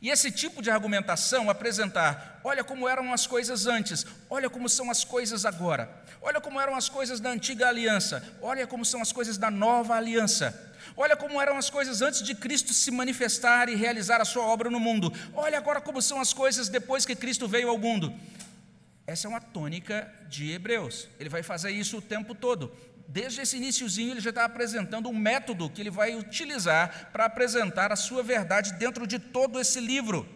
E 0.06 0.10
esse 0.12 0.30
tipo 0.30 0.62
de 0.62 0.70
argumentação, 0.70 1.50
apresentar, 1.50 2.40
olha 2.44 2.64
como 2.64 2.88
eram 2.88 3.12
as 3.12 3.26
coisas 3.26 3.66
antes, 3.66 4.06
olha 4.30 4.48
como 4.48 4.70
são 4.70 4.92
as 4.92 5.04
coisas 5.04 5.46
agora, 5.46 5.90
olha 6.22 6.40
como 6.40 6.62
eram 6.62 6.76
as 6.76 6.88
coisas 6.88 7.20
da 7.20 7.32
antiga 7.32 7.70
aliança, 7.70 8.24
olha 8.40 8.68
como 8.68 8.86
são 8.86 9.02
as 9.02 9.12
coisas 9.12 9.36
da 9.36 9.50
nova 9.50 9.96
aliança, 9.96 10.76
olha 10.96 11.18
como 11.18 11.42
eram 11.42 11.58
as 11.58 11.72
coisas 11.72 12.04
antes 12.04 12.22
de 12.22 12.36
Cristo 12.36 12.72
se 12.72 12.92
manifestar 12.92 13.68
e 13.68 13.74
realizar 13.74 14.22
a 14.22 14.26
sua 14.26 14.44
obra 14.44 14.70
no 14.70 14.80
mundo, 14.80 15.12
olha 15.34 15.58
agora 15.58 15.82
como 15.82 16.00
são 16.00 16.22
as 16.22 16.32
coisas 16.32 16.70
depois 16.70 17.04
que 17.04 17.16
Cristo 17.16 17.48
veio 17.48 17.70
ao 17.70 17.80
mundo. 17.80 18.14
Essa 19.08 19.26
é 19.26 19.30
uma 19.30 19.42
tônica 19.42 20.08
de 20.30 20.52
Hebreus, 20.52 21.08
ele 21.20 21.30
vai 21.30 21.42
fazer 21.42 21.72
isso 21.72 21.98
o 21.98 22.02
tempo 22.02 22.36
todo 22.36 22.72
desde 23.08 23.42
esse 23.42 23.58
iníciozinho, 23.58 24.12
ele 24.12 24.22
já 24.22 24.30
está 24.30 24.46
apresentando 24.46 25.10
um 25.10 25.18
método 25.18 25.70
que 25.70 25.82
ele 25.82 25.92
vai 25.92 26.16
utilizar 26.16 27.10
para 27.12 27.26
apresentar 27.26 27.92
a 27.92 27.96
sua 27.96 28.24
verdade 28.24 28.74
dentro 28.74 29.06
de 29.06 29.20
todo 29.20 29.60
esse 29.60 29.80
livro. 29.80 30.28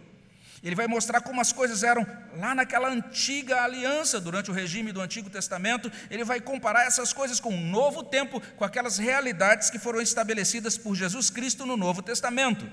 Ele 0.62 0.76
vai 0.76 0.88
mostrar 0.88 1.22
como 1.22 1.40
as 1.40 1.54
coisas 1.54 1.84
eram 1.84 2.06
lá 2.36 2.54
naquela 2.54 2.90
antiga 2.90 3.64
aliança, 3.64 4.20
durante 4.20 4.52
o 4.52 4.54
regime 4.54 4.92
do 4.92 5.00
Antigo 5.00 5.30
Testamento. 5.30 5.90
Ele 6.10 6.24
vai 6.24 6.42
comparar 6.42 6.86
essas 6.86 7.14
coisas 7.14 7.40
com 7.40 7.50
o 7.50 7.60
novo 7.60 8.04
tempo, 8.04 8.42
com 8.58 8.66
aquelas 8.66 8.98
realidades 8.98 9.70
que 9.70 9.80
foram 9.80 10.02
estabelecidas 10.02 10.78
por 10.78 10.96
Jesus 10.96 11.30
Cristo 11.30 11.66
no 11.66 11.78
Novo 11.78 12.02
Testamento. 12.02 12.70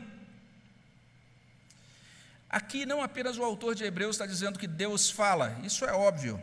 Aqui 2.50 2.84
não 2.84 3.02
apenas 3.02 3.38
o 3.38 3.44
autor 3.44 3.74
de 3.74 3.84
Hebreus 3.84 4.16
está 4.16 4.26
dizendo 4.26 4.58
que 4.58 4.66
Deus 4.66 5.10
fala, 5.10 5.56
isso 5.62 5.84
é 5.84 5.92
óbvio. 5.92 6.42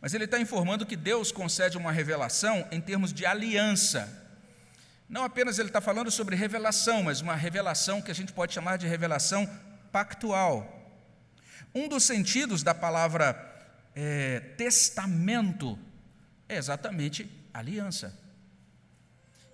Mas 0.00 0.14
ele 0.14 0.24
está 0.24 0.38
informando 0.38 0.86
que 0.86 0.96
Deus 0.96 1.30
concede 1.30 1.76
uma 1.76 1.92
revelação 1.92 2.66
em 2.70 2.80
termos 2.80 3.12
de 3.12 3.26
aliança. 3.26 4.08
Não 5.08 5.24
apenas 5.24 5.58
ele 5.58 5.68
está 5.68 5.80
falando 5.80 6.10
sobre 6.10 6.36
revelação, 6.36 7.02
mas 7.02 7.20
uma 7.20 7.34
revelação 7.34 8.00
que 8.00 8.10
a 8.10 8.14
gente 8.14 8.32
pode 8.32 8.54
chamar 8.54 8.78
de 8.78 8.86
revelação 8.86 9.48
pactual. 9.92 10.76
Um 11.74 11.88
dos 11.88 12.04
sentidos 12.04 12.62
da 12.62 12.74
palavra 12.74 13.36
é, 13.94 14.40
testamento 14.56 15.78
é 16.48 16.56
exatamente 16.56 17.30
aliança. 17.52 18.18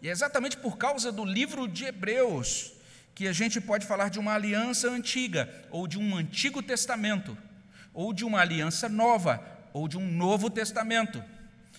E 0.01 0.09
é 0.09 0.13
exatamente 0.13 0.57
por 0.57 0.77
causa 0.77 1.11
do 1.11 1.25
livro 1.25 1.67
de 1.67 1.87
Hebreus 1.87 2.73
que 3.15 3.27
a 3.27 3.33
gente 3.33 3.61
pode 3.61 3.87
falar 3.87 4.11
de 4.11 4.19
uma 4.19 4.35
aliança 4.35 4.91
antiga, 4.91 5.49
ou 5.71 5.89
de 5.89 5.99
um 5.99 6.15
antigo 6.15 6.63
testamento, 6.63 7.37
ou 7.95 8.13
de 8.13 8.27
uma 8.27 8.41
aliança 8.41 8.91
nova, 8.91 9.56
ou 9.77 9.87
de 9.87 9.99
um 9.99 10.11
Novo 10.11 10.49
Testamento. 10.49 11.23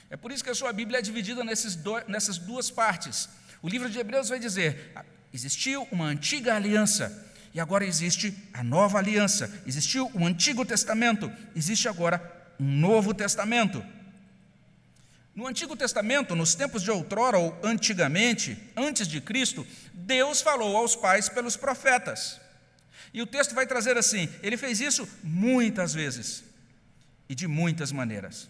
É 0.07 0.15
por 0.15 0.31
isso 0.31 0.43
que 0.43 0.51
a 0.51 0.55
sua 0.55 0.71
Bíblia 0.71 0.99
é 0.99 1.01
dividida 1.01 1.43
do, 1.43 1.99
nessas 2.07 2.37
duas 2.37 2.69
partes. 2.69 3.27
O 3.59 3.67
livro 3.67 3.89
de 3.89 3.97
Hebreus 3.97 4.29
vai 4.29 4.37
dizer: 4.37 4.91
ah, 4.95 5.03
existiu 5.33 5.87
uma 5.91 6.05
antiga 6.05 6.55
aliança 6.55 7.25
e 7.55 7.59
agora 7.59 7.83
existe 7.83 8.37
a 8.53 8.63
nova 8.63 8.99
aliança. 8.99 9.51
Existiu 9.65 10.11
um 10.13 10.27
Antigo 10.27 10.63
Testamento, 10.63 11.31
existe 11.55 11.89
agora 11.89 12.21
um 12.59 12.71
Novo 12.71 13.15
Testamento. 13.15 13.83
No 15.33 15.47
Antigo 15.47 15.75
Testamento, 15.75 16.35
nos 16.35 16.53
tempos 16.53 16.83
de 16.83 16.91
outrora 16.91 17.39
ou 17.39 17.57
antigamente, 17.63 18.55
antes 18.75 19.07
de 19.07 19.19
Cristo, 19.19 19.65
Deus 19.91 20.39
falou 20.39 20.77
aos 20.77 20.95
pais 20.95 21.29
pelos 21.29 21.57
profetas. 21.57 22.39
E 23.11 23.23
o 23.23 23.25
texto 23.25 23.55
vai 23.55 23.65
trazer 23.65 23.97
assim: 23.97 24.29
ele 24.43 24.55
fez 24.55 24.79
isso 24.81 25.09
muitas 25.23 25.95
vezes 25.95 26.45
e 27.29 27.35
de 27.35 27.47
muitas 27.47 27.91
maneiras. 27.91 28.49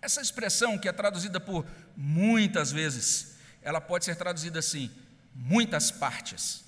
Essa 0.00 0.20
expressão, 0.20 0.78
que 0.78 0.88
é 0.88 0.92
traduzida 0.92 1.40
por 1.40 1.66
muitas 1.96 2.70
vezes, 2.70 3.34
ela 3.62 3.80
pode 3.80 4.04
ser 4.04 4.16
traduzida 4.16 4.58
assim, 4.58 4.90
muitas 5.34 5.90
partes. 5.90 6.64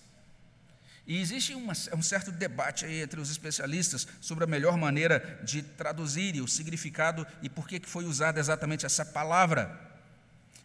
E 1.07 1.21
existe 1.21 1.55
uma, 1.55 1.73
um 1.95 2.03
certo 2.03 2.31
debate 2.31 2.85
aí 2.85 3.01
entre 3.01 3.19
os 3.19 3.31
especialistas 3.31 4.07
sobre 4.21 4.45
a 4.45 4.47
melhor 4.47 4.77
maneira 4.77 5.41
de 5.43 5.63
traduzir 5.63 6.39
o 6.43 6.47
significado 6.47 7.27
e 7.41 7.49
por 7.49 7.67
que 7.67 7.81
foi 7.85 8.05
usada 8.05 8.39
exatamente 8.39 8.85
essa 8.85 9.07
palavra. 9.07 9.89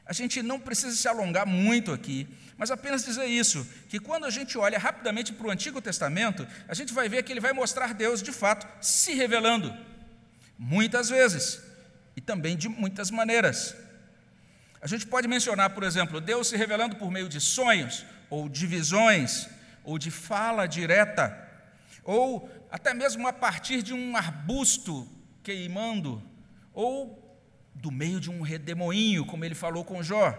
A 0.05 0.11
gente 0.11 0.41
não 0.41 0.59
precisa 0.59 0.93
se 0.93 1.07
alongar 1.07 1.45
muito 1.47 1.93
aqui, 1.93 2.27
mas 2.57 2.71
apenas 2.71 3.05
dizer 3.05 3.25
isso: 3.25 3.65
que 3.87 3.99
quando 3.99 4.25
a 4.25 4.29
gente 4.29 4.57
olha 4.57 4.77
rapidamente 4.77 5.31
para 5.31 5.47
o 5.47 5.51
Antigo 5.51 5.81
Testamento, 5.81 6.45
a 6.67 6.73
gente 6.73 6.93
vai 6.93 7.07
ver 7.07 7.23
que 7.23 7.31
ele 7.31 7.39
vai 7.39 7.53
mostrar 7.53 7.93
Deus 7.93 8.21
de 8.21 8.33
fato 8.33 8.67
se 8.81 9.13
revelando. 9.13 9.73
Muitas 10.65 11.09
vezes, 11.09 11.61
e 12.15 12.21
também 12.21 12.55
de 12.55 12.69
muitas 12.69 13.11
maneiras. 13.11 13.75
A 14.81 14.87
gente 14.87 15.05
pode 15.05 15.27
mencionar, 15.27 15.71
por 15.71 15.83
exemplo, 15.83 16.21
Deus 16.21 16.47
se 16.47 16.55
revelando 16.55 16.95
por 16.95 17.11
meio 17.11 17.27
de 17.27 17.41
sonhos, 17.41 18.05
ou 18.29 18.47
de 18.47 18.65
visões, 18.65 19.49
ou 19.83 19.97
de 19.99 20.09
fala 20.09 20.65
direta, 20.65 21.37
ou 22.01 22.49
até 22.71 22.93
mesmo 22.93 23.27
a 23.27 23.33
partir 23.33 23.81
de 23.83 23.93
um 23.93 24.15
arbusto 24.15 25.05
queimando, 25.43 26.23
ou 26.73 27.37
do 27.75 27.91
meio 27.91 28.21
de 28.21 28.31
um 28.31 28.41
redemoinho, 28.41 29.25
como 29.25 29.43
ele 29.43 29.55
falou 29.55 29.83
com 29.83 30.01
Jó. 30.01 30.33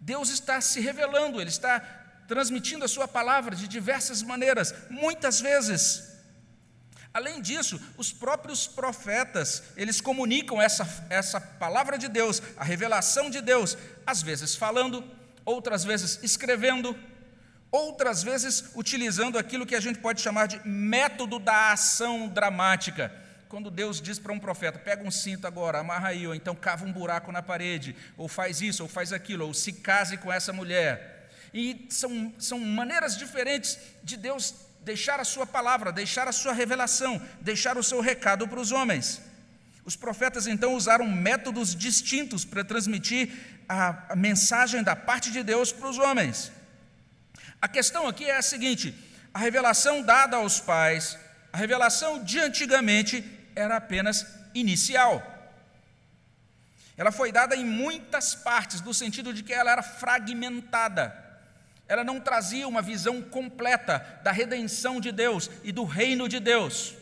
Deus 0.00 0.30
está 0.30 0.62
se 0.62 0.80
revelando, 0.80 1.42
ele 1.42 1.50
está 1.50 1.78
transmitindo 2.26 2.86
a 2.86 2.88
sua 2.88 3.06
palavra 3.06 3.54
de 3.54 3.68
diversas 3.68 4.22
maneiras, 4.22 4.74
muitas 4.88 5.42
vezes 5.42 6.09
Além 7.12 7.42
disso, 7.42 7.80
os 7.96 8.12
próprios 8.12 8.68
profetas, 8.68 9.64
eles 9.76 10.00
comunicam 10.00 10.62
essa, 10.62 11.06
essa 11.10 11.40
palavra 11.40 11.98
de 11.98 12.08
Deus, 12.08 12.40
a 12.56 12.62
revelação 12.62 13.28
de 13.28 13.40
Deus, 13.40 13.76
às 14.06 14.22
vezes 14.22 14.54
falando, 14.54 15.04
outras 15.44 15.82
vezes 15.82 16.20
escrevendo, 16.22 16.96
outras 17.70 18.22
vezes 18.22 18.70
utilizando 18.76 19.38
aquilo 19.38 19.66
que 19.66 19.74
a 19.74 19.80
gente 19.80 19.98
pode 19.98 20.20
chamar 20.20 20.46
de 20.46 20.60
método 20.66 21.40
da 21.40 21.72
ação 21.72 22.28
dramática. 22.28 23.12
Quando 23.48 23.72
Deus 23.72 24.00
diz 24.00 24.20
para 24.20 24.32
um 24.32 24.38
profeta, 24.38 24.78
pega 24.78 25.02
um 25.02 25.10
cinto 25.10 25.48
agora, 25.48 25.80
amarra 25.80 26.10
aí, 26.10 26.24
ou 26.28 26.34
então 26.34 26.54
cava 26.54 26.84
um 26.84 26.92
buraco 26.92 27.32
na 27.32 27.42
parede, 27.42 27.96
ou 28.16 28.28
faz 28.28 28.60
isso, 28.60 28.84
ou 28.84 28.88
faz 28.88 29.12
aquilo, 29.12 29.44
ou 29.44 29.52
se 29.52 29.72
case 29.72 30.16
com 30.16 30.32
essa 30.32 30.52
mulher. 30.52 31.28
E 31.52 31.88
são, 31.90 32.32
são 32.38 32.60
maneiras 32.60 33.16
diferentes 33.16 33.76
de 34.04 34.16
Deus 34.16 34.54
deixar 34.82 35.20
a 35.20 35.24
sua 35.24 35.46
palavra, 35.46 35.92
deixar 35.92 36.26
a 36.28 36.32
sua 36.32 36.52
revelação, 36.52 37.20
deixar 37.40 37.76
o 37.76 37.82
seu 37.82 38.00
recado 38.00 38.48
para 38.48 38.60
os 38.60 38.72
homens. 38.72 39.20
Os 39.84 39.96
profetas 39.96 40.46
então 40.46 40.74
usaram 40.74 41.06
métodos 41.06 41.74
distintos 41.74 42.44
para 42.44 42.64
transmitir 42.64 43.32
a, 43.68 44.14
mensagem 44.16 44.82
da 44.82 44.96
parte 44.96 45.30
de 45.30 45.42
Deus 45.42 45.72
para 45.72 45.88
os 45.88 45.98
homens. 45.98 46.52
A 47.60 47.68
questão 47.68 48.06
aqui 48.06 48.24
é 48.24 48.36
a 48.36 48.42
seguinte: 48.42 48.94
a 49.32 49.38
revelação 49.38 50.02
dada 50.02 50.36
aos 50.36 50.60
pais, 50.60 51.18
a 51.52 51.56
revelação 51.56 52.22
de 52.22 52.38
antigamente 52.38 53.24
era 53.54 53.76
apenas 53.76 54.26
inicial. 54.54 55.26
Ela 56.96 57.10
foi 57.10 57.32
dada 57.32 57.56
em 57.56 57.64
muitas 57.64 58.34
partes, 58.34 58.82
no 58.82 58.92
sentido 58.92 59.32
de 59.32 59.42
que 59.42 59.54
ela 59.54 59.70
era 59.70 59.82
fragmentada 59.82 61.29
ela 61.90 62.04
não 62.04 62.20
trazia 62.20 62.68
uma 62.68 62.80
visão 62.80 63.20
completa 63.20 64.20
da 64.22 64.30
redenção 64.30 65.00
de 65.00 65.10
Deus 65.10 65.50
e 65.64 65.72
do 65.72 65.82
reino 65.82 66.28
de 66.28 66.38
Deus. 66.38 66.94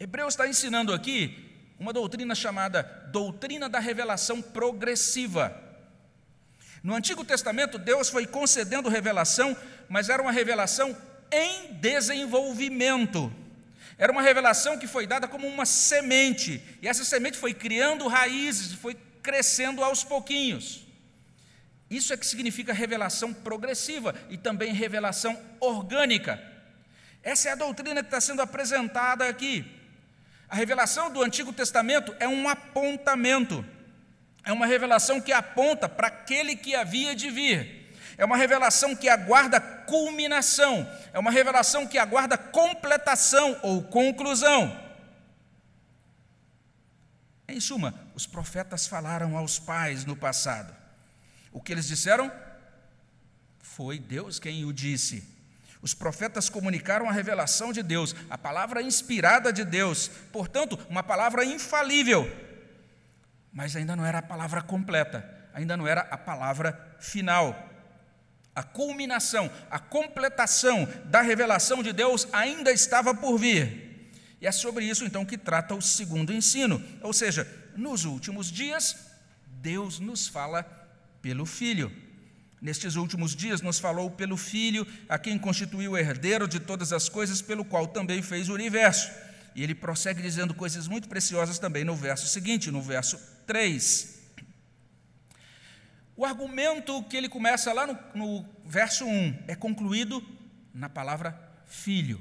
Hebreus 0.00 0.32
está 0.32 0.48
ensinando 0.48 0.90
aqui 0.90 1.44
uma 1.78 1.92
doutrina 1.92 2.34
chamada 2.34 2.82
doutrina 3.12 3.68
da 3.68 3.78
revelação 3.78 4.40
progressiva. 4.40 5.54
No 6.82 6.94
Antigo 6.94 7.22
Testamento, 7.22 7.76
Deus 7.76 8.08
foi 8.08 8.26
concedendo 8.26 8.88
revelação, 8.88 9.54
mas 9.86 10.08
era 10.08 10.22
uma 10.22 10.32
revelação 10.32 10.96
em 11.30 11.74
desenvolvimento. 11.74 13.30
Era 13.98 14.10
uma 14.10 14.22
revelação 14.22 14.78
que 14.78 14.86
foi 14.86 15.06
dada 15.06 15.28
como 15.28 15.46
uma 15.46 15.66
semente, 15.66 16.62
e 16.80 16.88
essa 16.88 17.04
semente 17.04 17.36
foi 17.36 17.52
criando 17.52 18.08
raízes, 18.08 18.72
foi 18.72 18.96
crescendo 19.22 19.84
aos 19.84 20.02
pouquinhos. 20.02 20.83
Isso 21.94 22.12
é 22.12 22.16
que 22.16 22.26
significa 22.26 22.72
revelação 22.72 23.32
progressiva 23.32 24.16
e 24.28 24.36
também 24.36 24.72
revelação 24.72 25.40
orgânica. 25.60 26.42
Essa 27.22 27.50
é 27.50 27.52
a 27.52 27.54
doutrina 27.54 28.02
que 28.02 28.08
está 28.08 28.20
sendo 28.20 28.42
apresentada 28.42 29.28
aqui. 29.28 29.64
A 30.48 30.56
revelação 30.56 31.08
do 31.08 31.22
Antigo 31.22 31.52
Testamento 31.52 32.12
é 32.18 32.26
um 32.26 32.48
apontamento, 32.48 33.64
é 34.42 34.52
uma 34.52 34.66
revelação 34.66 35.20
que 35.20 35.32
aponta 35.32 35.88
para 35.88 36.08
aquele 36.08 36.56
que 36.56 36.74
havia 36.74 37.14
de 37.14 37.30
vir. 37.30 37.94
É 38.18 38.24
uma 38.24 38.36
revelação 38.36 38.96
que 38.96 39.08
aguarda 39.08 39.60
culminação, 39.60 40.90
é 41.12 41.18
uma 41.20 41.30
revelação 41.30 41.86
que 41.86 41.96
aguarda 41.96 42.36
completação 42.36 43.56
ou 43.62 43.84
conclusão. 43.84 44.80
Em 47.46 47.60
suma, 47.60 47.94
os 48.16 48.26
profetas 48.26 48.84
falaram 48.84 49.36
aos 49.36 49.60
pais 49.60 50.04
no 50.04 50.16
passado. 50.16 50.83
O 51.54 51.60
que 51.60 51.72
eles 51.72 51.86
disseram? 51.86 52.30
Foi 53.62 53.96
Deus 53.98 54.40
quem 54.40 54.64
o 54.64 54.72
disse. 54.72 55.32
Os 55.80 55.94
profetas 55.94 56.48
comunicaram 56.48 57.08
a 57.08 57.12
revelação 57.12 57.72
de 57.72 57.80
Deus, 57.80 58.14
a 58.28 58.36
palavra 58.36 58.82
inspirada 58.82 59.52
de 59.52 59.64
Deus, 59.64 60.08
portanto, 60.32 60.76
uma 60.90 61.02
palavra 61.02 61.44
infalível. 61.44 62.28
Mas 63.52 63.76
ainda 63.76 63.94
não 63.94 64.04
era 64.04 64.18
a 64.18 64.22
palavra 64.22 64.62
completa, 64.62 65.24
ainda 65.54 65.76
não 65.76 65.86
era 65.86 66.00
a 66.00 66.18
palavra 66.18 66.96
final. 66.98 67.70
A 68.52 68.64
culminação, 68.64 69.48
a 69.70 69.78
completação 69.78 70.88
da 71.04 71.20
revelação 71.20 71.84
de 71.84 71.92
Deus 71.92 72.26
ainda 72.32 72.72
estava 72.72 73.14
por 73.14 73.38
vir. 73.38 74.10
E 74.40 74.46
é 74.46 74.50
sobre 74.50 74.84
isso 74.86 75.04
então 75.04 75.24
que 75.24 75.38
trata 75.38 75.74
o 75.74 75.80
segundo 75.80 76.32
ensino. 76.32 76.82
Ou 77.00 77.12
seja, 77.12 77.46
nos 77.76 78.04
últimos 78.04 78.50
dias, 78.50 78.96
Deus 79.60 80.00
nos 80.00 80.26
fala 80.26 80.83
pelo 81.24 81.46
Filho. 81.46 81.90
Nestes 82.60 82.96
últimos 82.96 83.34
dias 83.34 83.62
nos 83.62 83.78
falou 83.78 84.10
pelo 84.10 84.36
Filho, 84.36 84.86
a 85.08 85.18
quem 85.18 85.38
constituiu 85.38 85.92
o 85.92 85.96
herdeiro 85.96 86.46
de 86.46 86.60
todas 86.60 86.92
as 86.92 87.08
coisas, 87.08 87.40
pelo 87.40 87.64
qual 87.64 87.86
também 87.86 88.20
fez 88.20 88.50
o 88.50 88.52
universo. 88.52 89.10
E 89.54 89.62
ele 89.62 89.74
prossegue 89.74 90.20
dizendo 90.20 90.52
coisas 90.52 90.86
muito 90.86 91.08
preciosas 91.08 91.58
também 91.58 91.82
no 91.82 91.96
verso 91.96 92.26
seguinte, 92.26 92.70
no 92.70 92.82
verso 92.82 93.18
3. 93.46 94.20
O 96.14 96.26
argumento 96.26 97.02
que 97.04 97.16
ele 97.16 97.30
começa 97.30 97.72
lá 97.72 97.86
no, 97.86 97.98
no 98.14 98.46
verso 98.66 99.06
1 99.06 99.44
é 99.48 99.56
concluído 99.56 100.22
na 100.74 100.90
palavra 100.90 101.34
filho. 101.66 102.20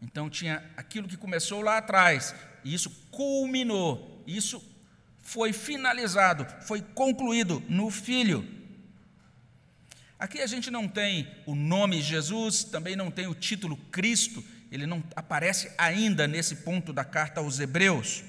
Então 0.00 0.30
tinha 0.30 0.62
aquilo 0.76 1.08
que 1.08 1.16
começou 1.16 1.60
lá 1.60 1.78
atrás, 1.78 2.32
e 2.62 2.72
isso 2.72 2.88
culminou, 3.10 4.22
isso 4.28 4.62
foi 5.24 5.52
finalizado, 5.52 6.46
foi 6.64 6.82
concluído 6.82 7.60
no 7.68 7.90
filho. 7.90 8.46
Aqui 10.18 10.40
a 10.40 10.46
gente 10.46 10.70
não 10.70 10.86
tem 10.86 11.28
o 11.46 11.54
nome 11.54 12.00
Jesus, 12.00 12.62
também 12.62 12.94
não 12.94 13.10
tem 13.10 13.26
o 13.26 13.34
título 13.34 13.76
Cristo, 13.90 14.44
ele 14.70 14.86
não 14.86 15.02
aparece 15.16 15.72
ainda 15.76 16.28
nesse 16.28 16.56
ponto 16.56 16.92
da 16.92 17.04
carta 17.04 17.40
aos 17.40 17.58
Hebreus, 17.58 18.22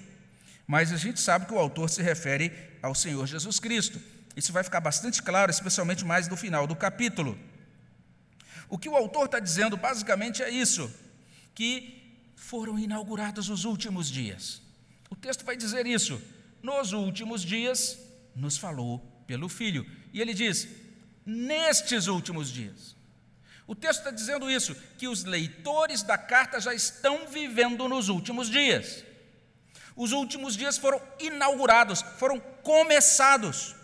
mas 0.66 0.92
a 0.92 0.98
gente 0.98 1.20
sabe 1.20 1.46
que 1.46 1.54
o 1.54 1.60
autor 1.60 1.90
se 1.90 2.02
refere 2.02 2.52
ao 2.82 2.96
Senhor 2.96 3.28
Jesus 3.28 3.60
Cristo. 3.60 4.02
Isso 4.36 4.52
vai 4.52 4.64
ficar 4.64 4.80
bastante 4.80 5.22
claro, 5.22 5.52
especialmente 5.52 6.04
mais 6.04 6.28
no 6.28 6.36
final 6.36 6.66
do 6.66 6.76
capítulo. 6.76 7.38
O 8.68 8.78
que 8.78 8.90
o 8.90 8.96
autor 8.96 9.26
está 9.26 9.40
dizendo 9.40 9.78
basicamente 9.78 10.42
é 10.42 10.50
isso: 10.50 10.92
que 11.54 12.20
foram 12.36 12.80
inaugurados 12.80 13.50
os 13.50 13.64
últimos 13.64 14.10
dias. 14.10 14.62
O 15.10 15.16
texto 15.16 15.46
vai 15.46 15.56
dizer 15.56 15.86
isso. 15.86 16.22
Nos 16.66 16.94
últimos 16.94 17.44
dias, 17.44 18.00
nos 18.36 18.58
falou 18.58 18.98
pelo 19.28 19.48
Filho. 19.48 19.86
E 20.12 20.20
ele 20.20 20.34
diz: 20.34 20.68
nestes 21.24 22.08
últimos 22.08 22.52
dias. 22.52 22.96
O 23.68 23.76
texto 23.76 24.00
está 24.00 24.10
dizendo 24.10 24.50
isso, 24.50 24.76
que 24.98 25.08
os 25.08 25.24
leitores 25.24 26.02
da 26.02 26.18
carta 26.18 26.60
já 26.60 26.74
estão 26.74 27.28
vivendo 27.28 27.88
nos 27.88 28.10
últimos 28.10 28.50
dias. 28.50 29.04
Os 29.96 30.12
últimos 30.12 30.58
dias 30.58 30.76
foram 30.76 31.00
inaugurados, 31.20 32.02
foram 32.18 32.40
começados. 32.40 33.76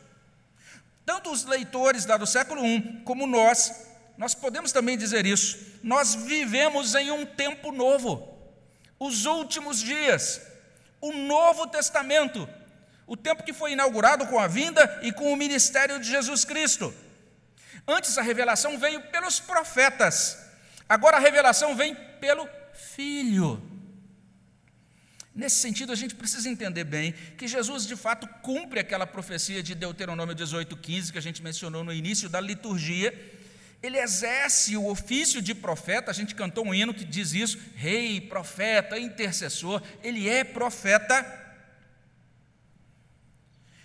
Tanto 1.05 1.31
os 1.31 1.45
leitores 1.45 2.07
lá 2.07 2.17
do 2.17 2.25
século 2.25 2.65
I, 2.65 3.03
como 3.05 3.27
nós, 3.27 3.89
nós 4.17 4.33
podemos 4.33 4.71
também 4.71 4.97
dizer 4.97 5.27
isso. 5.27 5.79
Nós 5.83 6.15
vivemos 6.15 6.95
em 6.95 7.11
um 7.11 7.27
tempo 7.27 7.71
novo, 7.71 8.27
os 8.99 9.25
últimos 9.25 9.79
dias, 9.79 10.41
o 10.99 11.11
Novo 11.11 11.67
Testamento, 11.67 12.47
o 13.11 13.17
tempo 13.17 13.43
que 13.43 13.51
foi 13.51 13.73
inaugurado 13.73 14.25
com 14.25 14.39
a 14.39 14.47
vinda 14.47 14.99
e 15.03 15.11
com 15.11 15.33
o 15.33 15.35
ministério 15.35 15.99
de 15.99 16.09
Jesus 16.09 16.45
Cristo. 16.45 16.93
Antes 17.85 18.17
a 18.17 18.21
revelação 18.21 18.79
veio 18.79 19.01
pelos 19.11 19.37
profetas, 19.37 20.37
agora 20.87 21.17
a 21.17 21.19
revelação 21.19 21.75
vem 21.75 21.93
pelo 22.21 22.47
Filho. 22.73 23.61
Nesse 25.35 25.57
sentido, 25.57 25.91
a 25.91 25.95
gente 25.95 26.15
precisa 26.15 26.47
entender 26.47 26.85
bem 26.85 27.13
que 27.37 27.49
Jesus, 27.49 27.85
de 27.85 27.97
fato, 27.97 28.25
cumpre 28.41 28.79
aquela 28.79 29.05
profecia 29.05 29.61
de 29.61 29.75
Deuteronômio 29.75 30.33
18,15 30.33 31.11
que 31.11 31.17
a 31.17 31.21
gente 31.21 31.43
mencionou 31.43 31.83
no 31.83 31.91
início 31.91 32.29
da 32.29 32.39
liturgia. 32.39 33.13
Ele 33.83 33.97
exerce 33.97 34.77
o 34.77 34.87
ofício 34.87 35.41
de 35.41 35.53
profeta, 35.53 36.11
a 36.11 36.13
gente 36.13 36.33
cantou 36.33 36.65
um 36.65 36.73
hino 36.73 36.93
que 36.93 37.03
diz 37.03 37.33
isso: 37.33 37.59
rei, 37.75 38.21
profeta, 38.21 38.97
intercessor, 38.97 39.83
ele 40.01 40.29
é 40.29 40.45
profeta. 40.45 41.40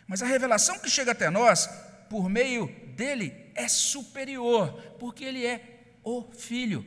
Mas 0.06 0.22
a 0.22 0.26
revelação 0.26 0.78
que 0.78 0.90
chega 0.90 1.12
até 1.12 1.30
nós, 1.30 1.68
por 2.08 2.28
meio 2.28 2.68
dele, 2.94 3.50
é 3.54 3.68
superior, 3.68 4.72
porque 4.98 5.24
ele 5.24 5.44
é 5.44 5.60
o 6.04 6.30
Filho. 6.32 6.84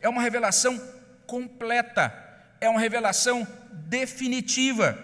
É 0.00 0.08
uma 0.08 0.22
revelação 0.22 0.78
completa 1.26 2.30
é 2.60 2.68
uma 2.68 2.80
revelação 2.80 3.46
definitiva. 3.72 4.98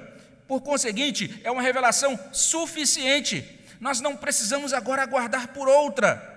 Por 0.46 0.60
conseguinte, 0.60 1.40
é 1.42 1.50
uma 1.50 1.62
revelação 1.62 2.18
suficiente. 2.32 3.60
Nós 3.80 4.00
não 4.00 4.16
precisamos 4.16 4.72
agora 4.72 5.02
aguardar 5.02 5.48
por 5.48 5.66
outra. 5.66 6.34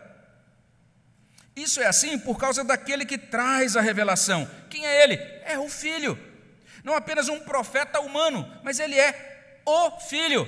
Isso 1.56 1.82
é 1.82 1.88
assim 1.88 2.18
por 2.18 2.40
causa 2.40 2.64
daquele 2.64 3.06
que 3.06 3.18
traz 3.18 3.76
a 3.76 3.82
revelação. 3.82 4.50
Quem 4.70 4.86
é 4.86 5.04
ele? 5.04 5.16
É 5.44 5.60
o 5.60 5.70
Filho. 5.70 6.18
Não 6.84 6.96
apenas 6.96 7.28
um 7.28 7.40
profeta 7.42 8.00
humano, 8.00 8.50
mas 8.64 8.80
ele 8.80 8.98
é 8.98 9.62
o 9.66 10.00
Filho. 10.00 10.48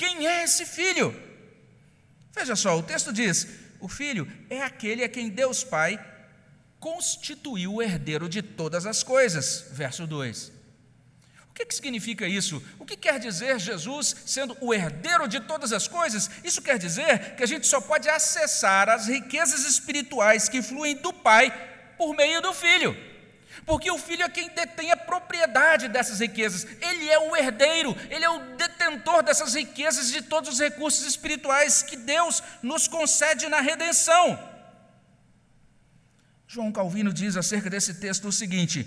Quem 0.00 0.26
é 0.26 0.44
esse 0.44 0.64
Filho? 0.64 1.14
Veja 2.32 2.56
só, 2.56 2.78
o 2.78 2.82
texto 2.82 3.12
diz: 3.12 3.46
o 3.78 3.86
Filho 3.86 4.26
é 4.48 4.62
aquele 4.62 5.04
a 5.04 5.08
quem 5.10 5.28
Deus 5.28 5.62
Pai 5.62 6.02
constituiu 6.78 7.74
o 7.74 7.82
herdeiro 7.82 8.26
de 8.26 8.40
todas 8.40 8.86
as 8.86 9.02
coisas. 9.02 9.66
Verso 9.72 10.06
2. 10.06 10.52
O 11.50 11.52
que, 11.54 11.66
que 11.66 11.74
significa 11.74 12.26
isso? 12.26 12.62
O 12.78 12.86
que 12.86 12.96
quer 12.96 13.20
dizer 13.20 13.60
Jesus 13.60 14.16
sendo 14.24 14.56
o 14.62 14.72
herdeiro 14.72 15.28
de 15.28 15.38
todas 15.38 15.70
as 15.70 15.86
coisas? 15.86 16.30
Isso 16.42 16.62
quer 16.62 16.78
dizer 16.78 17.36
que 17.36 17.42
a 17.42 17.46
gente 17.46 17.66
só 17.66 17.78
pode 17.78 18.08
acessar 18.08 18.88
as 18.88 19.06
riquezas 19.06 19.66
espirituais 19.66 20.48
que 20.48 20.62
fluem 20.62 20.96
do 20.96 21.12
Pai 21.12 21.52
por 21.98 22.16
meio 22.16 22.40
do 22.40 22.54
Filho. 22.54 22.96
Porque 23.66 23.90
o 23.90 23.98
filho 23.98 24.22
é 24.22 24.28
quem 24.28 24.48
detém 24.48 24.90
a 24.90 24.96
propriedade 24.96 25.88
dessas 25.88 26.20
riquezas, 26.20 26.66
ele 26.80 27.08
é 27.10 27.18
o 27.18 27.36
herdeiro, 27.36 27.94
ele 28.08 28.24
é 28.24 28.30
o 28.30 28.56
detentor 28.90 29.22
dessas 29.22 29.54
riquezas 29.54 30.10
de 30.10 30.22
todos 30.22 30.54
os 30.54 30.60
recursos 30.60 31.06
espirituais 31.06 31.82
que 31.82 31.96
Deus 31.96 32.42
nos 32.62 32.88
concede 32.88 33.48
na 33.48 33.60
redenção. 33.60 34.38
João 36.46 36.72
Calvino 36.72 37.12
diz 37.12 37.36
acerca 37.36 37.70
desse 37.70 37.94
texto 37.94 38.28
o 38.28 38.32
seguinte: 38.32 38.86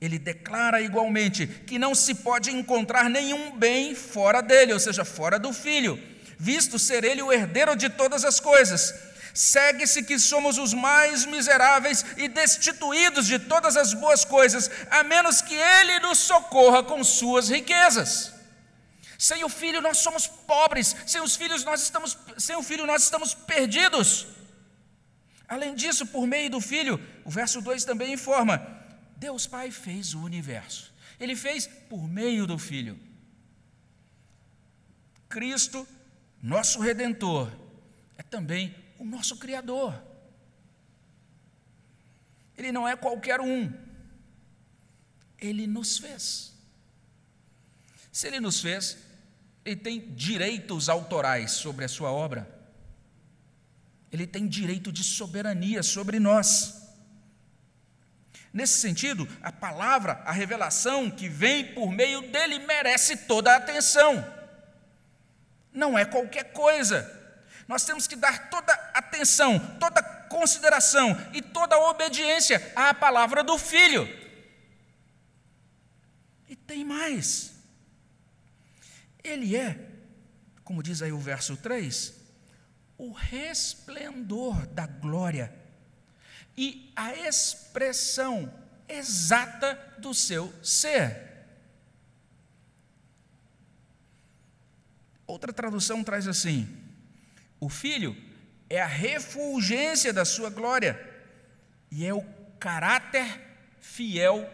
ele 0.00 0.18
declara 0.18 0.80
igualmente 0.80 1.46
que 1.46 1.78
não 1.78 1.94
se 1.94 2.14
pode 2.14 2.50
encontrar 2.50 3.10
nenhum 3.10 3.56
bem 3.58 3.94
fora 3.94 4.40
dele, 4.40 4.72
ou 4.72 4.80
seja, 4.80 5.04
fora 5.04 5.38
do 5.38 5.52
filho, 5.52 6.02
visto 6.38 6.78
ser 6.78 7.04
ele 7.04 7.22
o 7.22 7.32
herdeiro 7.32 7.76
de 7.76 7.90
todas 7.90 8.24
as 8.24 8.40
coisas. 8.40 8.94
Segue-se 9.34 10.02
que 10.02 10.18
somos 10.18 10.58
os 10.58 10.74
mais 10.74 11.24
miseráveis 11.24 12.04
e 12.18 12.28
destituídos 12.28 13.26
de 13.26 13.38
todas 13.38 13.78
as 13.78 13.94
boas 13.94 14.26
coisas, 14.26 14.70
a 14.90 15.02
menos 15.02 15.40
que 15.40 15.54
ele 15.54 16.00
nos 16.00 16.18
socorra 16.18 16.82
com 16.82 17.02
suas 17.02 17.48
riquezas. 17.48 18.41
Sem 19.22 19.44
o 19.44 19.48
filho 19.48 19.80
nós 19.80 19.98
somos 19.98 20.26
pobres, 20.26 20.96
sem 21.06 21.20
os 21.20 21.36
filhos 21.36 21.62
nós 21.62 21.80
estamos, 21.80 22.18
sem 22.36 22.56
o 22.56 22.62
filho 22.62 22.84
nós 22.84 23.04
estamos 23.04 23.32
perdidos. 23.32 24.26
Além 25.46 25.76
disso, 25.76 26.04
por 26.08 26.26
meio 26.26 26.50
do 26.50 26.60
Filho, 26.60 27.00
o 27.24 27.30
verso 27.30 27.60
2 27.60 27.84
também 27.84 28.14
informa: 28.14 28.56
Deus 29.16 29.46
Pai 29.46 29.70
fez 29.70 30.12
o 30.12 30.24
universo. 30.24 30.92
Ele 31.20 31.36
fez 31.36 31.68
por 31.68 32.08
meio 32.08 32.48
do 32.48 32.58
Filho. 32.58 32.98
Cristo, 35.28 35.86
nosso 36.42 36.80
redentor, 36.80 37.48
é 38.18 38.24
também 38.24 38.74
o 38.98 39.04
nosso 39.04 39.36
Criador. 39.36 40.02
Ele 42.58 42.72
não 42.72 42.88
é 42.88 42.96
qualquer 42.96 43.40
um. 43.40 43.72
ele 45.38 45.68
nos 45.68 45.98
fez. 45.98 46.52
Se 48.10 48.26
ele 48.26 48.40
nos 48.40 48.60
fez, 48.60 49.11
ele 49.64 49.76
tem 49.76 50.00
direitos 50.14 50.88
autorais 50.88 51.52
sobre 51.52 51.84
a 51.84 51.88
sua 51.88 52.10
obra. 52.10 52.48
Ele 54.10 54.26
tem 54.26 54.46
direito 54.46 54.92
de 54.92 55.04
soberania 55.04 55.82
sobre 55.82 56.18
nós. 56.18 56.82
Nesse 58.52 58.80
sentido, 58.80 59.26
a 59.42 59.50
palavra, 59.50 60.20
a 60.26 60.32
revelação 60.32 61.10
que 61.10 61.28
vem 61.28 61.72
por 61.72 61.90
meio 61.90 62.20
dele 62.30 62.58
merece 62.58 63.16
toda 63.16 63.52
a 63.52 63.56
atenção. 63.56 64.22
Não 65.72 65.98
é 65.98 66.04
qualquer 66.04 66.52
coisa. 66.52 67.20
Nós 67.66 67.84
temos 67.84 68.06
que 68.06 68.16
dar 68.16 68.50
toda 68.50 68.74
atenção, 68.92 69.58
toda 69.78 70.02
consideração 70.02 71.16
e 71.32 71.40
toda 71.40 71.78
obediência 71.78 72.72
à 72.76 72.92
palavra 72.92 73.42
do 73.42 73.56
Filho. 73.56 74.06
E 76.48 76.56
tem 76.56 76.84
mais. 76.84 77.61
Ele 79.22 79.56
é, 79.56 79.78
como 80.64 80.82
diz 80.82 81.02
aí 81.02 81.12
o 81.12 81.18
verso 81.18 81.56
3, 81.56 82.14
o 82.98 83.12
resplendor 83.12 84.66
da 84.68 84.86
glória 84.86 85.52
e 86.56 86.92
a 86.94 87.14
expressão 87.14 88.52
exata 88.88 89.96
do 89.98 90.12
seu 90.12 90.52
ser. 90.62 91.32
Outra 95.26 95.52
tradução 95.52 96.04
traz 96.04 96.28
assim: 96.28 96.68
o 97.58 97.68
filho 97.68 98.16
é 98.68 98.80
a 98.80 98.86
refulgência 98.86 100.12
da 100.12 100.24
sua 100.24 100.50
glória 100.50 100.98
e 101.90 102.04
é 102.04 102.12
o 102.12 102.22
caráter 102.58 103.40
fiel 103.80 104.48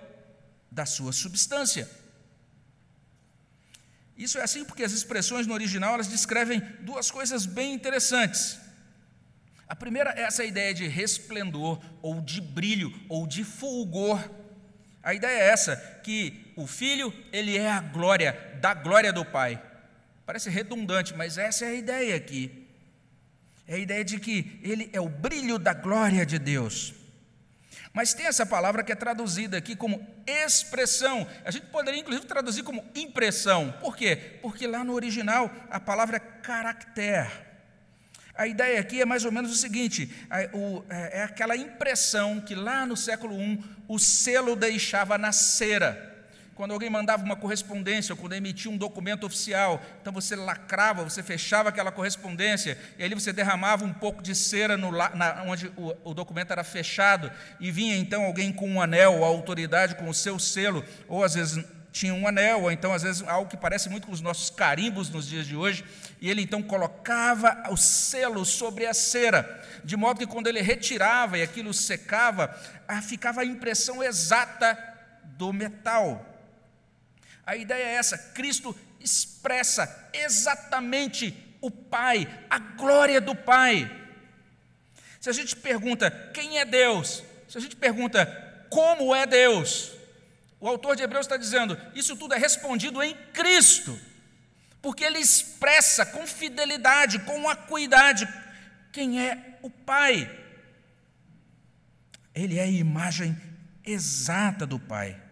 da 0.70 0.86
sua 0.86 1.12
substância. 1.12 1.88
Isso 4.18 4.36
é 4.36 4.42
assim 4.42 4.64
porque 4.64 4.82
as 4.82 4.90
expressões 4.90 5.46
no 5.46 5.54
original 5.54 5.94
elas 5.94 6.08
descrevem 6.08 6.60
duas 6.80 7.08
coisas 7.08 7.46
bem 7.46 7.72
interessantes. 7.72 8.58
A 9.68 9.76
primeira 9.76 10.12
é 10.16 10.22
essa 10.22 10.44
ideia 10.44 10.74
de 10.74 10.88
resplendor, 10.88 11.78
ou 12.02 12.20
de 12.20 12.40
brilho, 12.40 12.92
ou 13.08 13.28
de 13.28 13.44
fulgor. 13.44 14.18
A 15.02 15.14
ideia 15.14 15.42
é 15.42 15.48
essa, 15.50 15.76
que 16.02 16.52
o 16.56 16.66
filho, 16.66 17.14
ele 17.32 17.56
é 17.56 17.70
a 17.70 17.80
glória, 17.80 18.32
da 18.60 18.74
glória 18.74 19.12
do 19.12 19.24
pai. 19.24 19.62
Parece 20.26 20.50
redundante, 20.50 21.14
mas 21.14 21.38
essa 21.38 21.64
é 21.66 21.68
a 21.68 21.74
ideia 21.74 22.16
aqui. 22.16 22.66
É 23.68 23.74
a 23.74 23.78
ideia 23.78 24.04
de 24.04 24.18
que 24.18 24.58
ele 24.62 24.90
é 24.92 25.00
o 25.00 25.08
brilho 25.08 25.58
da 25.58 25.74
glória 25.74 26.26
de 26.26 26.38
Deus. 26.38 26.94
Mas 27.92 28.14
tem 28.14 28.26
essa 28.26 28.46
palavra 28.46 28.82
que 28.82 28.92
é 28.92 28.94
traduzida 28.94 29.56
aqui 29.56 29.74
como 29.74 30.06
expressão. 30.26 31.26
A 31.44 31.50
gente 31.50 31.66
poderia, 31.66 32.00
inclusive, 32.00 32.26
traduzir 32.26 32.62
como 32.62 32.84
impressão. 32.94 33.72
Por 33.80 33.96
quê? 33.96 34.38
Porque 34.42 34.66
lá 34.66 34.84
no 34.84 34.92
original 34.92 35.50
a 35.70 35.80
palavra 35.80 36.16
é 36.16 36.20
caractere. 36.20 37.48
A 38.34 38.46
ideia 38.46 38.78
aqui 38.78 39.00
é 39.00 39.04
mais 39.04 39.24
ou 39.24 39.32
menos 39.32 39.50
o 39.50 39.56
seguinte: 39.56 40.14
é, 40.30 41.18
é 41.18 41.22
aquela 41.24 41.56
impressão 41.56 42.40
que 42.40 42.54
lá 42.54 42.86
no 42.86 42.96
século 42.96 43.34
I 43.40 43.62
o 43.88 43.98
selo 43.98 44.54
deixava 44.54 45.18
na 45.18 45.32
cera. 45.32 46.07
Quando 46.58 46.72
alguém 46.72 46.90
mandava 46.90 47.22
uma 47.22 47.36
correspondência, 47.36 48.12
ou 48.12 48.16
quando 48.16 48.32
emitia 48.32 48.68
um 48.68 48.76
documento 48.76 49.24
oficial, 49.24 49.80
então 50.00 50.12
você 50.12 50.34
lacrava, 50.34 51.04
você 51.04 51.22
fechava 51.22 51.68
aquela 51.68 51.92
correspondência, 51.92 52.76
e 52.98 53.04
ali 53.04 53.14
você 53.14 53.32
derramava 53.32 53.84
um 53.84 53.92
pouco 53.92 54.20
de 54.20 54.34
cera 54.34 54.76
no, 54.76 54.90
na, 54.90 55.44
onde 55.46 55.68
o, 55.76 55.94
o 56.02 56.12
documento 56.12 56.50
era 56.50 56.64
fechado, 56.64 57.30
e 57.60 57.70
vinha 57.70 57.96
então 57.96 58.24
alguém 58.24 58.52
com 58.52 58.68
um 58.68 58.82
anel, 58.82 59.22
a 59.22 59.28
autoridade 59.28 59.94
com 59.94 60.08
o 60.08 60.12
seu 60.12 60.36
selo, 60.36 60.84
ou 61.06 61.22
às 61.22 61.34
vezes 61.34 61.64
tinha 61.92 62.12
um 62.12 62.26
anel, 62.26 62.62
ou 62.62 62.72
então 62.72 62.92
às 62.92 63.04
vezes 63.04 63.22
algo 63.28 63.48
que 63.48 63.56
parece 63.56 63.88
muito 63.88 64.08
com 64.08 64.12
os 64.12 64.20
nossos 64.20 64.50
carimbos 64.50 65.08
nos 65.10 65.28
dias 65.28 65.46
de 65.46 65.54
hoje, 65.54 65.84
e 66.20 66.28
ele 66.28 66.42
então 66.42 66.60
colocava 66.60 67.70
o 67.70 67.76
selo 67.76 68.44
sobre 68.44 68.84
a 68.84 68.92
cera, 68.92 69.64
de 69.84 69.96
modo 69.96 70.18
que 70.18 70.26
quando 70.26 70.48
ele 70.48 70.60
retirava 70.60 71.38
e 71.38 71.42
aquilo 71.42 71.72
secava, 71.72 72.52
ah, 72.88 73.00
ficava 73.00 73.42
a 73.42 73.44
impressão 73.44 74.02
exata 74.02 74.76
do 75.22 75.52
metal. 75.52 76.27
A 77.48 77.56
ideia 77.56 77.82
é 77.82 77.94
essa: 77.94 78.18
Cristo 78.18 78.78
expressa 79.00 80.10
exatamente 80.12 81.34
o 81.62 81.70
Pai, 81.70 82.28
a 82.50 82.58
glória 82.58 83.22
do 83.22 83.34
Pai. 83.34 83.90
Se 85.18 85.30
a 85.30 85.32
gente 85.32 85.56
pergunta 85.56 86.10
quem 86.34 86.58
é 86.58 86.66
Deus, 86.66 87.24
se 87.48 87.56
a 87.56 87.60
gente 87.60 87.74
pergunta 87.74 88.26
como 88.68 89.16
é 89.16 89.24
Deus, 89.24 89.92
o 90.60 90.68
autor 90.68 90.94
de 90.94 91.02
Hebreus 91.02 91.24
está 91.24 91.38
dizendo: 91.38 91.80
isso 91.94 92.14
tudo 92.16 92.34
é 92.34 92.38
respondido 92.38 93.02
em 93.02 93.14
Cristo, 93.32 93.98
porque 94.82 95.02
ele 95.02 95.18
expressa 95.18 96.04
com 96.04 96.26
fidelidade, 96.26 97.18
com 97.20 97.48
acuidade, 97.48 98.28
quem 98.92 99.26
é 99.26 99.58
o 99.62 99.70
Pai. 99.70 100.30
Ele 102.34 102.58
é 102.58 102.64
a 102.64 102.66
imagem 102.66 103.34
exata 103.86 104.66
do 104.66 104.78
Pai. 104.78 105.27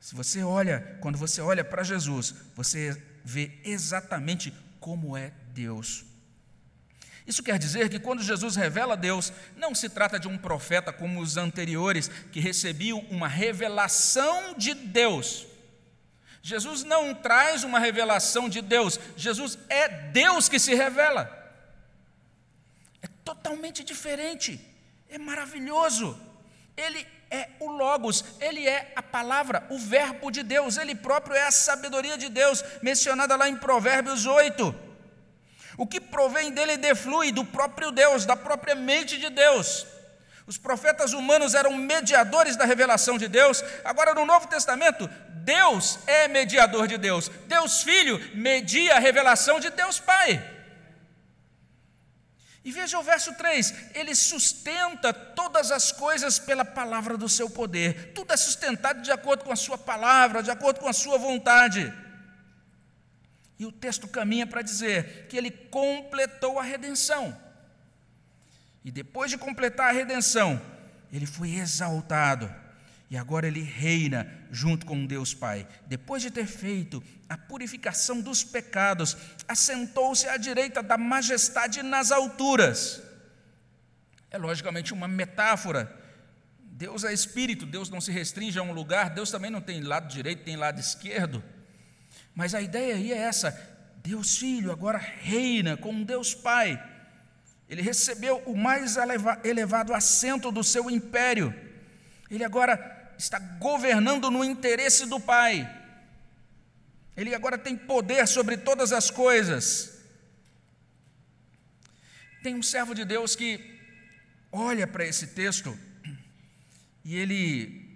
Se 0.00 0.14
você 0.14 0.42
olha, 0.42 0.98
quando 1.00 1.18
você 1.18 1.42
olha 1.42 1.62
para 1.62 1.84
Jesus, 1.84 2.34
você 2.56 3.00
vê 3.22 3.52
exatamente 3.62 4.52
como 4.80 5.14
é 5.14 5.30
Deus. 5.52 6.06
Isso 7.26 7.42
quer 7.42 7.58
dizer 7.58 7.90
que 7.90 8.00
quando 8.00 8.22
Jesus 8.22 8.56
revela 8.56 8.96
Deus, 8.96 9.30
não 9.54 9.74
se 9.74 9.90
trata 9.90 10.18
de 10.18 10.26
um 10.26 10.38
profeta 10.38 10.90
como 10.90 11.20
os 11.20 11.36
anteriores, 11.36 12.08
que 12.32 12.40
recebiam 12.40 12.98
uma 13.10 13.28
revelação 13.28 14.54
de 14.56 14.74
Deus. 14.74 15.46
Jesus 16.42 16.82
não 16.82 17.14
traz 17.14 17.62
uma 17.62 17.78
revelação 17.78 18.48
de 18.48 18.62
Deus, 18.62 18.98
Jesus 19.16 19.58
é 19.68 19.86
Deus 19.86 20.48
que 20.48 20.58
se 20.58 20.74
revela. 20.74 21.36
É 23.02 23.06
totalmente 23.22 23.84
diferente, 23.84 24.58
é 25.10 25.18
maravilhoso. 25.18 26.18
Ele 26.74 27.06
é 27.30 27.48
o 27.60 27.70
Logos, 27.70 28.24
ele 28.40 28.66
é 28.66 28.92
a 28.96 29.02
palavra, 29.02 29.66
o 29.70 29.78
Verbo 29.78 30.30
de 30.30 30.42
Deus, 30.42 30.76
ele 30.76 30.94
próprio 30.94 31.36
é 31.36 31.46
a 31.46 31.50
sabedoria 31.50 32.18
de 32.18 32.28
Deus, 32.28 32.64
mencionada 32.82 33.36
lá 33.36 33.48
em 33.48 33.56
Provérbios 33.56 34.26
8. 34.26 34.74
O 35.78 35.86
que 35.86 36.00
provém 36.00 36.50
dele 36.50 36.76
deflui 36.76 37.32
do 37.32 37.44
próprio 37.44 37.90
Deus, 37.90 38.26
da 38.26 38.36
própria 38.36 38.74
mente 38.74 39.18
de 39.18 39.30
Deus. 39.30 39.86
Os 40.46 40.58
profetas 40.58 41.12
humanos 41.12 41.54
eram 41.54 41.72
mediadores 41.76 42.56
da 42.56 42.64
revelação 42.64 43.16
de 43.16 43.28
Deus. 43.28 43.62
Agora, 43.84 44.12
no 44.12 44.26
Novo 44.26 44.48
Testamento, 44.48 45.08
Deus 45.28 46.00
é 46.06 46.26
mediador 46.26 46.88
de 46.88 46.98
Deus. 46.98 47.30
Deus 47.46 47.82
Filho 47.82 48.20
media 48.34 48.96
a 48.96 48.98
revelação 48.98 49.60
de 49.60 49.70
Deus 49.70 50.00
Pai. 50.00 50.59
E 52.70 52.72
veja 52.72 53.00
o 53.00 53.02
verso 53.02 53.34
3: 53.34 53.74
ele 53.96 54.14
sustenta 54.14 55.12
todas 55.12 55.72
as 55.72 55.90
coisas 55.90 56.38
pela 56.38 56.64
palavra 56.64 57.16
do 57.16 57.28
seu 57.28 57.50
poder. 57.50 58.12
Tudo 58.12 58.32
é 58.32 58.36
sustentado 58.36 59.02
de 59.02 59.10
acordo 59.10 59.42
com 59.42 59.50
a 59.50 59.56
sua 59.56 59.76
palavra, 59.76 60.40
de 60.40 60.52
acordo 60.52 60.78
com 60.78 60.86
a 60.86 60.92
sua 60.92 61.18
vontade. 61.18 61.92
E 63.58 63.66
o 63.66 63.72
texto 63.72 64.06
caminha 64.06 64.46
para 64.46 64.62
dizer 64.62 65.26
que 65.26 65.36
ele 65.36 65.50
completou 65.50 66.60
a 66.60 66.62
redenção. 66.62 67.36
E 68.84 68.92
depois 68.92 69.32
de 69.32 69.36
completar 69.36 69.88
a 69.88 69.92
redenção, 69.92 70.62
ele 71.12 71.26
foi 71.26 71.56
exaltado. 71.56 72.48
E 73.10 73.16
agora 73.16 73.48
ele 73.48 73.60
reina 73.60 74.32
junto 74.52 74.86
com 74.86 75.04
Deus 75.04 75.34
Pai. 75.34 75.66
Depois 75.88 76.22
de 76.22 76.30
ter 76.30 76.46
feito 76.46 77.02
a 77.28 77.36
purificação 77.36 78.20
dos 78.20 78.44
pecados, 78.44 79.16
assentou-se 79.48 80.28
à 80.28 80.36
direita 80.36 80.80
da 80.80 80.96
majestade 80.96 81.82
nas 81.82 82.12
alturas. 82.12 83.02
É 84.30 84.38
logicamente 84.38 84.92
uma 84.92 85.08
metáfora. 85.08 85.92
Deus 86.60 87.02
é 87.02 87.12
espírito, 87.12 87.66
Deus 87.66 87.90
não 87.90 88.00
se 88.00 88.12
restringe 88.12 88.60
a 88.60 88.62
um 88.62 88.72
lugar, 88.72 89.10
Deus 89.10 89.28
também 89.28 89.50
não 89.50 89.60
tem 89.60 89.82
lado 89.82 90.08
direito, 90.08 90.44
tem 90.44 90.56
lado 90.56 90.78
esquerdo. 90.78 91.42
Mas 92.32 92.54
a 92.54 92.62
ideia 92.62 92.94
aí 92.94 93.12
é 93.12 93.18
essa: 93.18 93.50
Deus 94.04 94.38
Filho 94.38 94.70
agora 94.70 94.98
reina 94.98 95.76
como 95.76 96.04
Deus 96.04 96.32
Pai. 96.32 96.80
Ele 97.68 97.82
recebeu 97.82 98.38
o 98.46 98.56
mais 98.56 98.96
elevado 99.42 99.92
assento 99.92 100.52
do 100.52 100.62
seu 100.62 100.88
império. 100.88 101.52
Ele 102.30 102.44
agora 102.44 102.99
está 103.20 103.38
governando 103.38 104.30
no 104.30 104.42
interesse 104.42 105.06
do 105.06 105.20
Pai. 105.20 105.68
Ele 107.16 107.34
agora 107.34 107.58
tem 107.58 107.76
poder 107.76 108.26
sobre 108.26 108.56
todas 108.56 108.92
as 108.92 109.10
coisas. 109.10 109.98
Tem 112.42 112.54
um 112.54 112.62
servo 112.62 112.94
de 112.94 113.04
Deus 113.04 113.36
que 113.36 113.78
olha 114.50 114.86
para 114.86 115.04
esse 115.06 115.28
texto 115.28 115.78
e 117.04 117.14
ele 117.14 117.88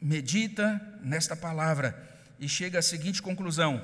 medita 0.00 0.98
nesta 1.02 1.34
palavra 1.34 1.96
e 2.38 2.46
chega 2.46 2.78
à 2.78 2.82
seguinte 2.82 3.22
conclusão: 3.22 3.82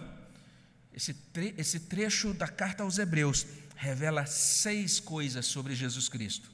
esse, 0.93 1.15
tre 1.15 1.55
esse 1.57 1.81
trecho 1.81 2.35
da 2.35 2.47
carta 2.47 2.83
aos 2.83 2.99
Hebreus 2.99 3.47
revela 3.75 4.27
seis 4.27 5.01
coisas 5.01 5.47
sobre 5.47 5.75
Jesus 5.75 6.11
Cristo. 6.11 6.53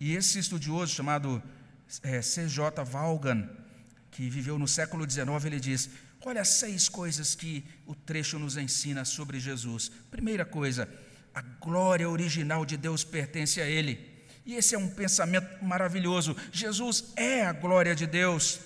E 0.00 0.14
esse 0.14 0.38
estudioso 0.38 0.94
chamado 0.94 1.42
é, 2.02 2.20
C.J. 2.20 2.84
Vaughan, 2.84 3.48
que 4.10 4.28
viveu 4.28 4.58
no 4.58 4.68
século 4.68 5.08
XIX, 5.08 5.44
ele 5.46 5.60
diz: 5.60 5.90
Olha 6.24 6.44
seis 6.44 6.88
coisas 6.88 7.34
que 7.34 7.64
o 7.86 7.94
trecho 7.94 8.38
nos 8.38 8.56
ensina 8.56 9.04
sobre 9.04 9.38
Jesus. 9.38 9.90
Primeira 10.10 10.44
coisa, 10.44 10.88
a 11.34 11.40
glória 11.40 12.08
original 12.08 12.64
de 12.66 12.76
Deus 12.76 13.04
pertence 13.04 13.60
a 13.60 13.66
Ele. 13.66 14.18
E 14.44 14.54
esse 14.54 14.74
é 14.74 14.78
um 14.78 14.88
pensamento 14.88 15.62
maravilhoso. 15.64 16.36
Jesus 16.50 17.12
é 17.16 17.44
a 17.44 17.52
glória 17.52 17.94
de 17.94 18.06
Deus. 18.06 18.60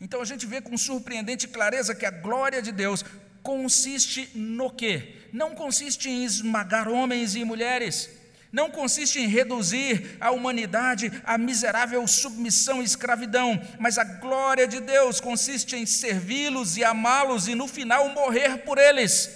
Então 0.00 0.20
a 0.20 0.24
gente 0.24 0.46
vê 0.46 0.60
com 0.60 0.76
surpreendente 0.76 1.46
clareza 1.46 1.94
que 1.94 2.06
a 2.06 2.10
glória 2.10 2.60
de 2.60 2.72
Deus 2.72 3.04
consiste 3.42 4.30
no 4.34 4.70
quê? 4.70 5.28
Não 5.32 5.54
consiste 5.54 6.08
em 6.08 6.24
esmagar 6.24 6.88
homens 6.88 7.34
e 7.34 7.44
mulheres, 7.44 8.10
não 8.50 8.70
consiste 8.70 9.20
em 9.20 9.26
reduzir 9.26 10.16
a 10.20 10.30
humanidade 10.30 11.12
à 11.24 11.36
miserável 11.36 12.06
submissão 12.06 12.80
e 12.80 12.84
escravidão, 12.84 13.60
mas 13.78 13.98
a 13.98 14.04
glória 14.04 14.66
de 14.66 14.80
Deus 14.80 15.20
consiste 15.20 15.76
em 15.76 15.84
servi-los 15.84 16.76
e 16.76 16.84
amá-los 16.84 17.46
e 17.46 17.54
no 17.54 17.68
final 17.68 18.08
morrer 18.10 18.58
por 18.58 18.78
eles. 18.78 19.30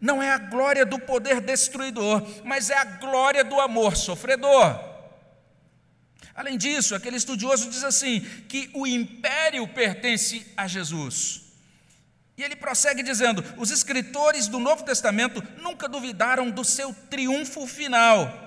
Não 0.00 0.22
é 0.22 0.30
a 0.30 0.38
glória 0.38 0.86
do 0.86 0.98
poder 0.98 1.40
destruidor, 1.40 2.26
mas 2.44 2.70
é 2.70 2.78
a 2.78 2.84
glória 2.84 3.44
do 3.44 3.60
amor 3.60 3.96
sofredor. 3.96 4.88
Além 6.34 6.56
disso, 6.56 6.94
aquele 6.94 7.16
estudioso 7.16 7.68
diz 7.68 7.82
assim: 7.82 8.20
que 8.48 8.70
o 8.72 8.86
império 8.86 9.66
pertence 9.66 10.46
a 10.56 10.68
Jesus. 10.68 11.47
E 12.38 12.44
ele 12.44 12.54
prossegue 12.54 13.02
dizendo: 13.02 13.44
os 13.56 13.72
escritores 13.72 14.46
do 14.46 14.60
Novo 14.60 14.84
Testamento 14.84 15.42
nunca 15.60 15.88
duvidaram 15.88 16.48
do 16.48 16.64
seu 16.64 16.94
triunfo 17.10 17.66
final. 17.66 18.46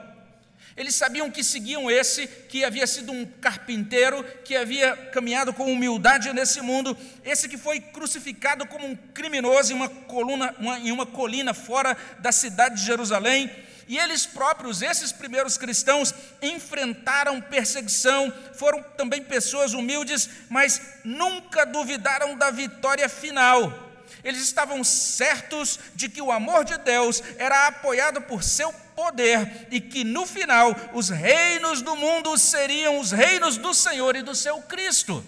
Eles 0.78 0.96
sabiam 0.96 1.30
que 1.30 1.44
seguiam 1.44 1.92
esse 1.92 2.26
que 2.26 2.64
havia 2.64 2.88
sido 2.88 3.12
um 3.12 3.26
carpinteiro, 3.26 4.24
que 4.46 4.56
havia 4.56 4.96
caminhado 5.12 5.54
com 5.54 5.70
humildade 5.72 6.32
nesse 6.32 6.62
mundo, 6.62 6.98
esse 7.26 7.50
que 7.50 7.58
foi 7.58 7.82
crucificado 7.82 8.66
como 8.66 8.88
um 8.88 8.96
criminoso 8.96 9.74
em 9.74 9.76
uma, 9.76 9.90
coluna, 9.90 10.56
uma, 10.58 10.80
em 10.80 10.92
uma 10.94 11.06
colina 11.06 11.54
fora 11.54 11.98
da 12.20 12.32
cidade 12.32 12.76
de 12.76 12.86
Jerusalém. 12.86 13.52
E 13.92 14.00
eles 14.00 14.26
próprios, 14.26 14.82
esses 14.82 15.12
primeiros 15.12 15.58
cristãos, 15.58 16.14
enfrentaram 16.42 17.42
perseguição, 17.42 18.34
foram 18.54 18.82
também 18.96 19.22
pessoas 19.22 19.74
humildes, 19.74 20.30
mas 20.50 20.82
nunca 21.04 21.66
duvidaram 21.66 22.38
da 22.38 22.50
vitória 22.52 23.10
final. 23.10 23.92
Eles 24.24 24.44
estavam 24.44 24.82
certos 24.82 25.78
de 25.94 26.08
que 26.08 26.22
o 26.22 26.32
amor 26.32 26.64
de 26.64 26.78
Deus 26.78 27.22
era 27.38 27.68
apoiado 27.68 28.22
por 28.22 28.44
seu 28.44 28.72
poder 28.96 29.68
e 29.70 29.82
que 29.82 30.06
no 30.06 30.26
final 30.26 30.74
os 30.94 31.10
reinos 31.10 31.82
do 31.82 31.94
mundo 31.94 32.38
seriam 32.38 32.98
os 32.98 33.12
reinos 33.12 33.58
do 33.58 33.74
Senhor 33.74 34.16
e 34.16 34.22
do 34.22 34.34
seu 34.34 34.62
Cristo. 34.62 35.22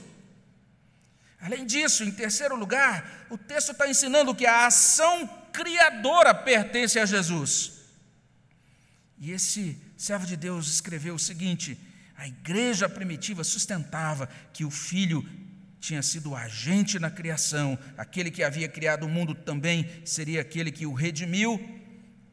Além 1.41 1.65
disso, 1.65 2.05
em 2.05 2.11
terceiro 2.11 2.55
lugar, 2.55 3.25
o 3.29 3.37
texto 3.37 3.73
está 3.73 3.89
ensinando 3.89 4.33
que 4.33 4.45
a 4.45 4.67
ação 4.67 5.29
criadora 5.51 6.33
pertence 6.33 6.97
a 6.97 7.05
Jesus. 7.05 7.72
E 9.23 9.31
esse 9.31 9.77
servo 9.95 10.27
de 10.27 10.35
Deus 10.35 10.67
escreveu 10.67 11.15
o 11.15 11.19
seguinte: 11.19 11.79
a 12.17 12.27
igreja 12.27 12.89
primitiva 12.89 13.41
sustentava 13.41 14.27
que 14.51 14.65
o 14.65 14.69
filho 14.69 15.25
tinha 15.79 16.03
sido 16.03 16.35
agente 16.35 16.99
na 16.99 17.09
criação, 17.09 17.79
aquele 17.97 18.29
que 18.29 18.43
havia 18.43 18.67
criado 18.67 19.05
o 19.05 19.09
mundo 19.09 19.33
também 19.33 19.89
seria 20.03 20.41
aquele 20.41 20.73
que 20.73 20.85
o 20.85 20.91
redimiu. 20.91 21.57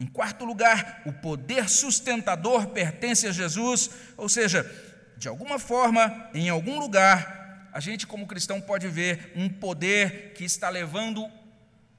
Em 0.00 0.06
quarto 0.06 0.44
lugar, 0.44 1.02
o 1.06 1.12
poder 1.12 1.68
sustentador 1.68 2.66
pertence 2.70 3.24
a 3.28 3.32
Jesus, 3.32 3.88
ou 4.16 4.28
seja, 4.28 4.68
de 5.16 5.28
alguma 5.28 5.60
forma, 5.60 6.28
em 6.34 6.48
algum 6.48 6.80
lugar, 6.80 7.68
a 7.72 7.78
gente, 7.78 8.04
como 8.04 8.26
cristão, 8.26 8.60
pode 8.60 8.88
ver 8.88 9.32
um 9.36 9.48
poder 9.48 10.32
que 10.32 10.42
está 10.42 10.68
levando 10.68 11.30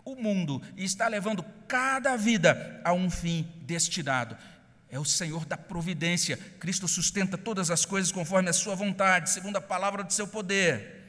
o 0.04 0.15
mundo 0.15 0.62
e 0.75 0.84
está 0.84 1.08
levando 1.08 1.45
cada 1.65 2.17
vida 2.17 2.82
a 2.84 2.91
um 2.91 3.10
fim 3.10 3.47
destinado. 3.62 4.36
É 4.91 4.99
o 4.99 5.06
Senhor 5.06 5.45
da 5.45 5.56
providência. 5.56 6.38
Cristo 6.60 6.86
sustenta 6.86 7.38
todas 7.38 7.71
as 7.71 7.86
coisas 7.86 8.12
conforme 8.12 8.49
a 8.49 8.54
sua 8.54 8.75
vontade, 8.75 9.30
segundo 9.30 9.56
a 9.56 9.62
palavra 9.62 10.04
do 10.04 10.12
seu 10.12 10.27
poder. 10.27 11.01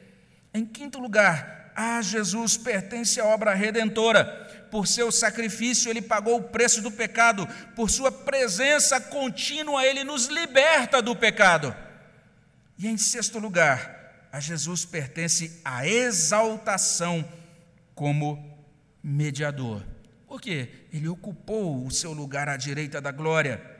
Em 0.55 0.65
quinto 0.65 1.01
lugar, 1.01 1.73
a 1.75 2.01
Jesus 2.01 2.57
pertence 2.57 3.21
a 3.21 3.25
obra 3.25 3.55
redentora. 3.55 4.69
Por 4.71 4.87
seu 4.87 5.11
sacrifício, 5.11 5.91
ele 5.91 6.01
pagou 6.01 6.39
o 6.39 6.45
preço 6.45 6.81
do 6.81 6.93
pecado. 6.93 7.47
Por 7.75 7.91
sua 7.91 8.13
presença 8.13 9.01
contínua, 9.01 9.85
ele 9.85 10.05
nos 10.05 10.27
liberta 10.27 11.03
do 11.03 11.17
pecado. 11.17 11.75
E 12.79 12.87
em 12.87 12.97
sexto 12.97 13.41
lugar, 13.41 14.29
a 14.31 14.39
Jesus 14.39 14.85
pertence 14.85 15.61
a 15.65 15.87
exaltação 15.87 17.29
como 17.97 18.59
mediador. 19.03 19.85
Por 20.27 20.41
quê? 20.41 20.71
Ele 20.93 21.09
ocupou 21.09 21.85
o 21.85 21.91
seu 21.91 22.13
lugar 22.13 22.49
à 22.49 22.57
direita 22.57 23.01
da 23.01 23.11
glória. 23.11 23.72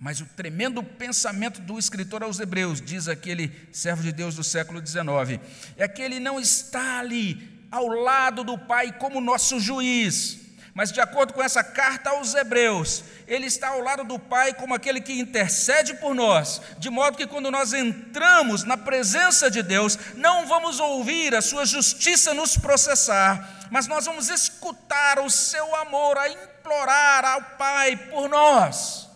Mas 0.00 0.20
o 0.20 0.26
tremendo 0.26 0.82
pensamento 0.82 1.60
do 1.60 1.78
escritor 1.78 2.22
aos 2.22 2.38
Hebreus, 2.38 2.80
diz 2.80 3.08
aquele 3.08 3.50
servo 3.72 4.02
de 4.02 4.12
Deus 4.12 4.36
do 4.36 4.44
século 4.44 4.84
XIX, 4.84 5.40
é 5.76 5.88
que 5.88 6.00
ele 6.00 6.20
não 6.20 6.38
está 6.38 7.00
ali 7.00 7.66
ao 7.70 7.88
lado 7.88 8.44
do 8.44 8.56
Pai 8.56 8.92
como 8.92 9.20
nosso 9.20 9.58
juiz, 9.58 10.38
mas 10.72 10.92
de 10.92 11.00
acordo 11.00 11.32
com 11.32 11.42
essa 11.42 11.64
carta 11.64 12.10
aos 12.10 12.32
Hebreus, 12.36 13.02
ele 13.26 13.46
está 13.46 13.70
ao 13.70 13.80
lado 13.80 14.04
do 14.04 14.20
Pai 14.20 14.54
como 14.54 14.72
aquele 14.72 15.00
que 15.00 15.18
intercede 15.18 15.94
por 15.94 16.14
nós, 16.14 16.62
de 16.78 16.88
modo 16.88 17.16
que 17.16 17.26
quando 17.26 17.50
nós 17.50 17.72
entramos 17.72 18.62
na 18.62 18.76
presença 18.76 19.50
de 19.50 19.64
Deus, 19.64 19.98
não 20.14 20.46
vamos 20.46 20.78
ouvir 20.78 21.34
a 21.34 21.42
sua 21.42 21.66
justiça 21.66 22.32
nos 22.32 22.56
processar, 22.56 23.66
mas 23.72 23.88
nós 23.88 24.06
vamos 24.06 24.28
escutar 24.28 25.18
o 25.18 25.28
seu 25.28 25.74
amor 25.74 26.16
a 26.16 26.28
implorar 26.28 27.24
ao 27.24 27.42
Pai 27.58 27.96
por 27.96 28.28
nós. 28.28 29.07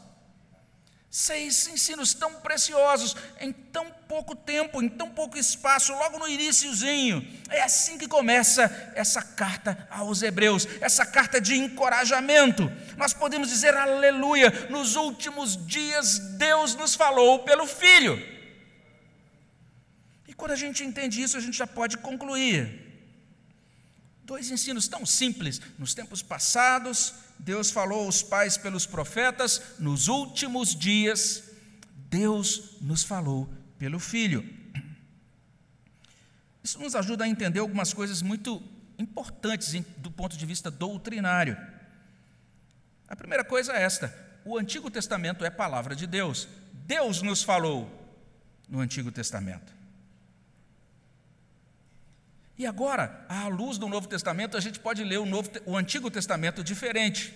Seis 1.15 1.67
ensinos 1.69 2.15
tão 2.15 2.37
preciosos 2.37 3.15
em 3.39 3.53
tão 3.53 3.85
pouco 4.09 4.35
tempo, 4.35 4.81
em 4.81 4.89
tão 4.89 5.11
pouco 5.11 5.37
espaço, 5.37 5.93
logo 5.93 6.19
no 6.19 6.27
iníciozinho. 6.27 7.23
É 7.51 7.61
assim 7.61 7.99
que 7.99 8.09
começa 8.09 8.63
essa 8.95 9.21
carta 9.21 9.87
aos 9.91 10.23
Hebreus, 10.23 10.67
essa 10.81 11.05
carta 11.05 11.39
de 11.39 11.55
encorajamento. 11.55 12.73
Nós 12.97 13.13
podemos 13.13 13.51
dizer 13.51 13.77
aleluia, 13.77 14.69
nos 14.71 14.97
últimos 14.97 15.67
dias 15.67 16.19
Deus 16.19 16.75
nos 16.75 16.95
falou 16.95 17.41
pelo 17.41 17.67
Filho. 17.67 18.17
E 20.27 20.33
quando 20.33 20.53
a 20.53 20.57
gente 20.57 20.83
entende 20.83 21.21
isso, 21.23 21.37
a 21.37 21.41
gente 21.41 21.59
já 21.59 21.67
pode 21.67 21.99
concluir. 21.99 22.91
Dois 24.25 24.51
ensinos 24.51 24.89
tão 24.89 25.05
simples 25.05 25.61
nos 25.79 25.93
tempos 25.93 26.23
passados 26.23 27.13
Deus 27.43 27.73
falou 27.73 28.05
aos 28.05 28.23
pais 28.23 28.57
pelos 28.57 28.87
profetas, 28.87 29.61
nos 29.81 30.07
últimos 30.07 30.77
dias, 30.77 31.43
Deus 32.09 32.77
nos 32.81 33.03
falou 33.03 33.53
pelo 33.79 33.99
Filho. 33.99 34.49
Isso 36.63 36.79
nos 36.79 36.95
ajuda 36.95 37.25
a 37.25 37.29
entender 37.29 37.59
algumas 37.59 37.93
coisas 37.93 38.23
muito 38.23 38.63
importantes 38.97 39.73
do 39.97 40.09
ponto 40.09 40.37
de 40.37 40.47
vista 40.47 40.71
doutrinário. 40.71 41.57
A 43.09 43.17
primeira 43.17 43.43
coisa 43.43 43.73
é 43.73 43.83
esta: 43.83 44.17
o 44.45 44.57
Antigo 44.57 44.89
Testamento 44.89 45.45
é 45.45 45.51
palavra 45.51 45.97
de 45.97 46.07
Deus. 46.07 46.47
Deus 46.87 47.23
nos 47.23 47.43
falou 47.43 47.91
no 48.69 48.79
Antigo 48.79 49.11
Testamento. 49.11 49.82
E 52.59 52.67
agora, 52.67 53.25
à 53.29 53.49
luz 53.49 53.79
do 53.79 53.89
Novo 53.89 54.07
Testamento, 54.07 54.57
a 54.57 54.61
gente 54.61 54.79
pode 54.79 55.03
ler 55.03 55.19
o, 55.19 55.27
Novo, 55.27 55.51
o 55.65 55.77
Antigo 55.77 56.11
Testamento 56.11 56.63
diferente. 56.63 57.33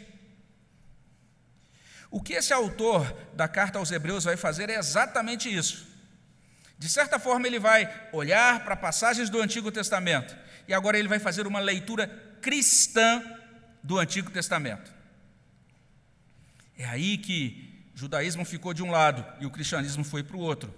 O 2.11 2.21
que 2.21 2.35
esse 2.35 2.53
autor 2.53 3.13
da 3.35 3.49
carta 3.49 3.79
aos 3.79 3.91
Hebreus 3.91 4.25
vai 4.25 4.37
fazer 4.37 4.71
é 4.71 4.77
exatamente 4.77 5.55
isso. 5.55 5.87
De 6.79 6.89
certa 6.89 7.19
forma, 7.19 7.47
ele 7.47 7.59
vai 7.59 8.09
olhar 8.13 8.65
para 8.65 8.77
passagens 8.77 9.31
do 9.31 9.41
Antigo 9.41 9.73
Testamento 9.73 10.37
e 10.69 10.75
agora 10.75 10.99
ele 10.99 11.09
vai 11.09 11.19
fazer 11.19 11.47
uma 11.47 11.61
leitura 11.61 12.07
cristã 12.43 13.23
do 13.83 13.99
Antigo 13.99 14.31
Testamento. 14.31 14.93
É 16.77 16.85
aí 16.85 17.17
que 17.17 17.89
o 17.95 17.99
judaísmo 17.99 18.45
ficou 18.45 18.75
de 18.75 18.83
um 18.83 18.91
lado 18.91 19.25
e 19.41 19.47
o 19.47 19.51
cristianismo 19.51 20.05
foi 20.05 20.23
para 20.23 20.37
o 20.37 20.41
outro. 20.41 20.73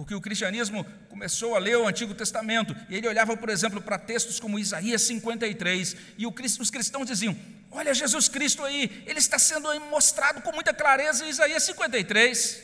Porque 0.00 0.14
o 0.14 0.20
cristianismo 0.20 0.82
começou 1.10 1.54
a 1.54 1.58
ler 1.58 1.76
o 1.76 1.86
Antigo 1.86 2.14
Testamento, 2.14 2.74
e 2.88 2.96
ele 2.96 3.06
olhava, 3.06 3.36
por 3.36 3.50
exemplo, 3.50 3.82
para 3.82 3.98
textos 3.98 4.40
como 4.40 4.58
Isaías 4.58 5.02
53, 5.02 5.94
e 6.16 6.26
os 6.26 6.70
cristãos 6.70 7.06
diziam: 7.06 7.36
Olha 7.70 7.92
Jesus 7.92 8.26
Cristo 8.26 8.64
aí, 8.64 9.04
ele 9.06 9.18
está 9.18 9.38
sendo 9.38 9.68
mostrado 9.90 10.40
com 10.40 10.52
muita 10.52 10.72
clareza 10.72 11.22
em 11.22 11.28
Isaías 11.28 11.64
53. 11.64 12.62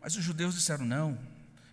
Mas 0.00 0.14
os 0.14 0.22
judeus 0.22 0.54
disseram: 0.54 0.84
Não, 0.84 1.18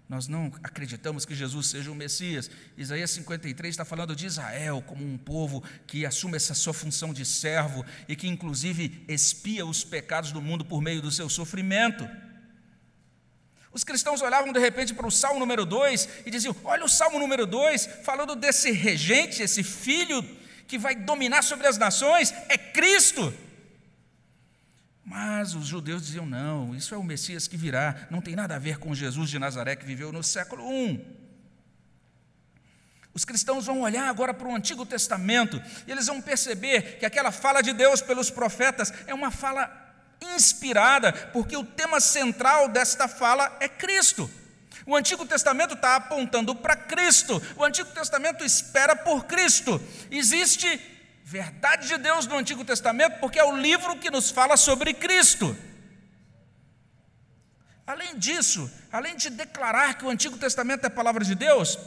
nós 0.09 0.27
não 0.27 0.51
acreditamos 0.63 1.23
que 1.23 1.35
Jesus 1.35 1.67
seja 1.67 1.91
o 1.91 1.95
Messias. 1.95 2.49
Isaías 2.75 3.11
53 3.11 3.73
está 3.73 3.85
falando 3.85 4.15
de 4.15 4.25
Israel 4.25 4.83
como 4.87 5.05
um 5.05 5.19
povo 5.19 5.63
que 5.85 6.03
assume 6.03 6.35
essa 6.35 6.55
sua 6.55 6.73
função 6.73 7.13
de 7.13 7.23
servo 7.23 7.85
e 8.07 8.15
que, 8.15 8.27
inclusive, 8.27 9.05
expia 9.07 9.63
os 9.67 9.83
pecados 9.83 10.31
do 10.31 10.41
mundo 10.41 10.65
por 10.65 10.81
meio 10.81 10.99
do 10.99 11.11
seu 11.11 11.29
sofrimento. 11.29 12.09
Os 13.75 13.83
cristãos 13.83 14.21
olhavam 14.21 14.53
de 14.53 14.59
repente 14.59 14.93
para 14.93 15.05
o 15.05 15.11
Salmo 15.11 15.37
número 15.37 15.65
2 15.65 16.07
e 16.25 16.31
diziam: 16.31 16.55
Olha 16.63 16.85
o 16.85 16.87
Salmo 16.87 17.19
número 17.19 17.45
2, 17.45 17.85
falando 18.03 18.33
desse 18.33 18.71
regente, 18.71 19.43
esse 19.43 19.63
filho 19.63 20.23
que 20.65 20.77
vai 20.77 20.95
dominar 20.95 21.41
sobre 21.41 21.67
as 21.67 21.77
nações, 21.77 22.33
é 22.47 22.57
Cristo. 22.57 23.33
Mas 25.03 25.55
os 25.55 25.67
judeus 25.67 26.05
diziam: 26.05 26.25
Não, 26.25 26.73
isso 26.73 26.95
é 26.95 26.97
o 26.97 27.03
Messias 27.03 27.49
que 27.49 27.57
virá, 27.57 28.07
não 28.09 28.21
tem 28.21 28.33
nada 28.33 28.55
a 28.55 28.59
ver 28.59 28.77
com 28.77 28.95
Jesus 28.95 29.29
de 29.29 29.37
Nazaré 29.37 29.75
que 29.75 29.85
viveu 29.85 30.09
no 30.09 30.23
século 30.23 30.71
I. 30.71 31.05
Os 33.13 33.25
cristãos 33.25 33.65
vão 33.65 33.81
olhar 33.81 34.07
agora 34.07 34.33
para 34.33 34.47
o 34.47 34.55
Antigo 34.55 34.85
Testamento 34.85 35.61
e 35.85 35.91
eles 35.91 36.07
vão 36.07 36.21
perceber 36.21 36.97
que 36.97 37.05
aquela 37.05 37.29
fala 37.29 37.61
de 37.61 37.73
Deus 37.73 38.01
pelos 38.01 38.29
profetas 38.29 38.93
é 39.05 39.13
uma 39.13 39.31
fala 39.31 39.84
inspirada, 40.21 41.11
porque 41.33 41.55
o 41.55 41.63
tema 41.63 41.99
central 41.99 42.67
desta 42.69 43.07
fala 43.07 43.55
é 43.59 43.67
Cristo. 43.67 44.29
O 44.85 44.95
Antigo 44.95 45.25
Testamento 45.25 45.73
está 45.73 45.95
apontando 45.95 46.53
para 46.53 46.75
Cristo, 46.75 47.41
o 47.55 47.63
Antigo 47.63 47.89
Testamento 47.91 48.43
espera 48.43 48.95
por 48.95 49.25
Cristo. 49.25 49.81
Existe 50.11 50.79
verdade 51.23 51.87
de 51.87 51.97
Deus 51.97 52.27
no 52.27 52.37
Antigo 52.37 52.63
Testamento 52.63 53.19
porque 53.19 53.39
é 53.39 53.43
o 53.43 53.57
livro 53.57 53.97
que 53.97 54.11
nos 54.11 54.29
fala 54.29 54.55
sobre 54.55 54.93
Cristo. 54.93 55.57
Além 57.87 58.17
disso, 58.17 58.71
além 58.91 59.15
de 59.15 59.29
declarar 59.29 59.97
que 59.97 60.05
o 60.05 60.09
Antigo 60.09 60.37
Testamento 60.37 60.83
é 60.83 60.87
a 60.87 60.91
palavra 60.91 61.23
de 61.23 61.33
Deus, 61.33 61.79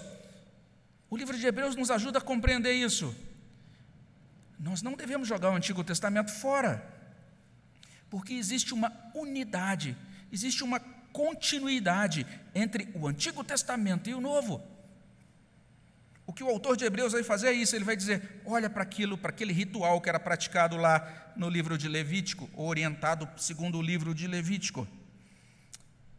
o 1.09 1.17
livro 1.17 1.37
de 1.37 1.47
Hebreus 1.47 1.77
nos 1.77 1.91
ajuda 1.91 2.19
a 2.19 2.23
compreender 2.23 2.73
isso. 2.73 3.15
Nós 4.59 4.83
não 4.83 4.95
devemos 4.95 5.29
jogar 5.29 5.51
o 5.51 5.55
Antigo 5.55 5.85
Testamento 5.85 6.33
fora 6.33 6.98
porque 8.11 8.35
existe 8.35 8.75
uma 8.75 8.93
unidade, 9.15 9.97
existe 10.33 10.65
uma 10.65 10.81
continuidade 11.13 12.27
entre 12.55 12.89
o 12.95 13.07
Antigo 13.07 13.43
Testamento 13.45 14.09
e 14.09 14.15
o 14.15 14.21
Novo. 14.21 14.63
O 16.27 16.33
que 16.33 16.45
o 16.45 16.49
autor 16.49 16.77
de 16.77 16.85
Hebreus 16.85 17.13
vai 17.13 17.23
fazer 17.23 17.49
é 17.49 17.53
isso, 17.53 17.75
ele 17.75 17.85
vai 17.85 17.97
dizer: 17.97 18.43
olha 18.45 18.69
para 18.69 18.83
aquilo, 18.83 19.17
para 19.17 19.31
aquele 19.31 19.53
ritual 19.53 20.01
que 20.01 20.09
era 20.09 20.21
praticado 20.21 20.77
lá 20.77 21.33
no 21.35 21.49
livro 21.49 21.79
de 21.79 21.89
Levítico, 21.89 22.51
orientado 22.55 23.29
segundo 23.37 23.79
o 23.79 23.83
livro 23.83 24.15
de 24.15 24.27
Levítico. 24.27 24.87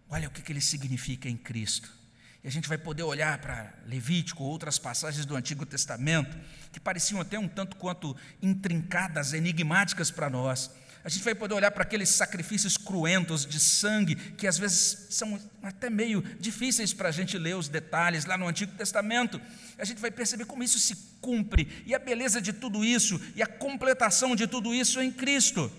Olha 0.10 0.28
o 0.28 0.32
que, 0.32 0.42
que 0.42 0.52
ele 0.52 0.62
significa 0.62 1.30
em 1.30 1.38
Cristo. 1.38 2.00
E 2.44 2.48
a 2.48 2.52
gente 2.52 2.68
vai 2.68 2.78
poder 2.78 3.04
olhar 3.04 3.38
para 3.38 3.74
Levítico, 3.86 4.44
outras 4.44 4.80
passagens 4.80 5.26
do 5.26 5.36
Antigo 5.36 5.66
Testamento, 5.66 6.38
que 6.72 6.80
pareciam 6.80 7.22
até 7.22 7.38
um 7.38 7.48
tanto 7.48 7.76
quanto 7.76 8.16
intrincadas, 8.42 9.34
enigmáticas 9.34 10.10
para 10.10 10.30
nós. 10.30 10.72
A 11.04 11.08
gente 11.08 11.24
vai 11.24 11.34
poder 11.34 11.54
olhar 11.54 11.72
para 11.72 11.84
aqueles 11.84 12.10
sacrifícios 12.10 12.76
cruentos 12.76 13.46
de 13.46 13.60
sangue, 13.60 14.16
que 14.16 14.46
às 14.46 14.58
vezes 14.58 15.08
são 15.10 15.40
até 15.64 15.90
meio 15.90 16.22
difíceis 16.40 16.94
para 16.94 17.08
a 17.08 17.12
gente 17.12 17.38
ler 17.38 17.56
os 17.56 17.70
detalhes 17.70 18.26
lá 18.26 18.38
no 18.38 18.48
Antigo 18.48 18.74
Testamento. 18.74 19.40
A 19.78 19.86
gente 19.86 20.02
vai 20.02 20.12
perceber 20.12 20.46
como 20.46 20.64
isso 20.64 20.78
se 20.78 20.96
cumpre, 21.22 21.84
e 21.86 21.96
a 21.96 22.00
beleza 22.00 22.42
de 22.42 22.52
tudo 22.52 22.84
isso, 22.84 23.20
e 23.34 23.42
a 23.42 23.48
completação 23.48 24.36
de 24.36 24.46
tudo 24.46 24.74
isso 24.74 25.02
em 25.02 25.10
Cristo. 25.10 25.72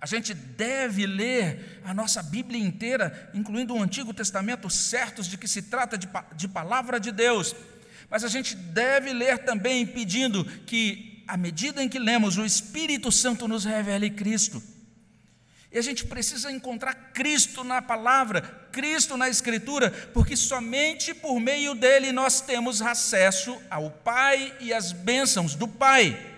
A 0.00 0.06
gente 0.06 0.34
deve 0.34 1.06
ler 1.06 1.80
a 1.84 1.94
nossa 1.94 2.24
Bíblia 2.24 2.60
inteira, 2.60 3.30
incluindo 3.32 3.72
o 3.72 3.80
Antigo 3.80 4.12
Testamento, 4.12 4.68
certos 4.68 5.28
de 5.28 5.38
que 5.38 5.46
se 5.46 5.62
trata 5.62 5.96
de, 5.96 6.08
de 6.34 6.48
palavra 6.48 6.98
de 6.98 7.12
Deus. 7.12 7.54
Mas 8.10 8.24
a 8.24 8.28
gente 8.28 8.56
deve 8.56 9.12
ler 9.12 9.38
também 9.38 9.86
pedindo 9.86 10.44
que 10.66 11.11
à 11.26 11.36
medida 11.36 11.82
em 11.82 11.88
que 11.88 11.98
lemos, 11.98 12.38
o 12.38 12.44
Espírito 12.44 13.10
Santo 13.12 13.46
nos 13.48 13.64
revele 13.64 14.10
Cristo. 14.10 14.62
E 15.70 15.78
a 15.78 15.82
gente 15.82 16.04
precisa 16.04 16.52
encontrar 16.52 16.94
Cristo 17.14 17.64
na 17.64 17.80
palavra, 17.80 18.42
Cristo 18.70 19.16
na 19.16 19.28
Escritura, 19.28 19.90
porque 20.12 20.36
somente 20.36 21.14
por 21.14 21.40
meio 21.40 21.74
dele 21.74 22.12
nós 22.12 22.40
temos 22.40 22.82
acesso 22.82 23.56
ao 23.70 23.90
Pai 23.90 24.54
e 24.60 24.72
às 24.72 24.92
bênçãos 24.92 25.54
do 25.54 25.66
Pai. 25.66 26.31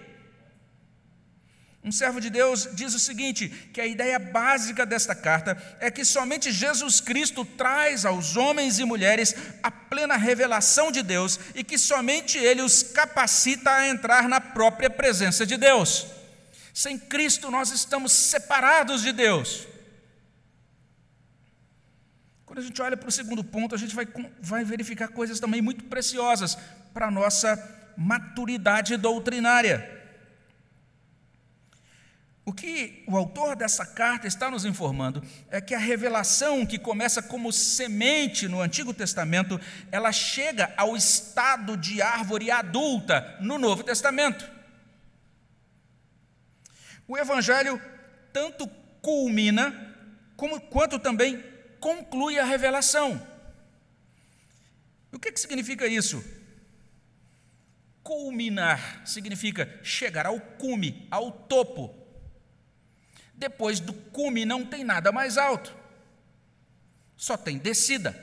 Um 1.84 1.92
servo 1.92 2.18
de 2.18 2.30
Deus 2.30 2.66
diz 2.72 2.94
o 2.94 2.98
seguinte: 2.98 3.46
que 3.72 3.80
a 3.80 3.86
ideia 3.86 4.18
básica 4.18 4.86
desta 4.86 5.14
carta 5.14 5.62
é 5.78 5.90
que 5.90 6.02
somente 6.02 6.50
Jesus 6.50 6.98
Cristo 6.98 7.44
traz 7.44 8.06
aos 8.06 8.36
homens 8.38 8.78
e 8.78 8.84
mulheres 8.86 9.34
a 9.62 9.70
plena 9.70 10.16
revelação 10.16 10.90
de 10.90 11.02
Deus 11.02 11.38
e 11.54 11.62
que 11.62 11.76
somente 11.76 12.38
Ele 12.38 12.62
os 12.62 12.82
capacita 12.82 13.70
a 13.70 13.86
entrar 13.86 14.30
na 14.30 14.40
própria 14.40 14.88
presença 14.88 15.44
de 15.44 15.58
Deus. 15.58 16.06
Sem 16.72 16.98
Cristo 16.98 17.50
nós 17.50 17.70
estamos 17.70 18.12
separados 18.12 19.02
de 19.02 19.12
Deus. 19.12 19.66
Quando 22.46 22.60
a 22.60 22.62
gente 22.62 22.80
olha 22.80 22.96
para 22.96 23.10
o 23.10 23.12
segundo 23.12 23.44
ponto, 23.44 23.74
a 23.74 23.78
gente 23.78 23.94
vai, 23.94 24.08
vai 24.40 24.64
verificar 24.64 25.08
coisas 25.08 25.38
também 25.38 25.60
muito 25.60 25.84
preciosas 25.84 26.56
para 26.94 27.08
a 27.08 27.10
nossa 27.10 27.92
maturidade 27.94 28.96
doutrinária. 28.96 29.93
O 32.46 32.52
que 32.52 33.02
o 33.06 33.16
autor 33.16 33.56
dessa 33.56 33.86
carta 33.86 34.26
está 34.26 34.50
nos 34.50 34.66
informando 34.66 35.22
é 35.50 35.62
que 35.62 35.74
a 35.74 35.78
revelação 35.78 36.66
que 36.66 36.78
começa 36.78 37.22
como 37.22 37.50
semente 37.50 38.46
no 38.46 38.60
Antigo 38.60 38.92
Testamento, 38.92 39.58
ela 39.90 40.12
chega 40.12 40.72
ao 40.76 40.94
estado 40.94 41.74
de 41.74 42.02
árvore 42.02 42.50
adulta 42.50 43.38
no 43.40 43.58
Novo 43.58 43.82
Testamento. 43.82 44.46
O 47.08 47.16
Evangelho 47.16 47.80
tanto 48.30 48.66
culmina, 49.00 49.96
como, 50.36 50.60
quanto 50.60 50.98
também 50.98 51.42
conclui 51.80 52.38
a 52.38 52.44
revelação. 52.44 53.26
O 55.10 55.18
que, 55.18 55.32
que 55.32 55.40
significa 55.40 55.86
isso? 55.86 56.22
Culminar 58.02 59.00
significa 59.06 59.80
chegar 59.82 60.26
ao 60.26 60.38
cume, 60.38 61.06
ao 61.10 61.30
topo 61.32 62.03
depois 63.36 63.80
do 63.80 63.92
cume 63.92 64.44
não 64.44 64.64
tem 64.64 64.84
nada 64.84 65.10
mais 65.10 65.36
alto, 65.36 65.74
só 67.16 67.36
tem 67.36 67.58
descida. 67.58 68.14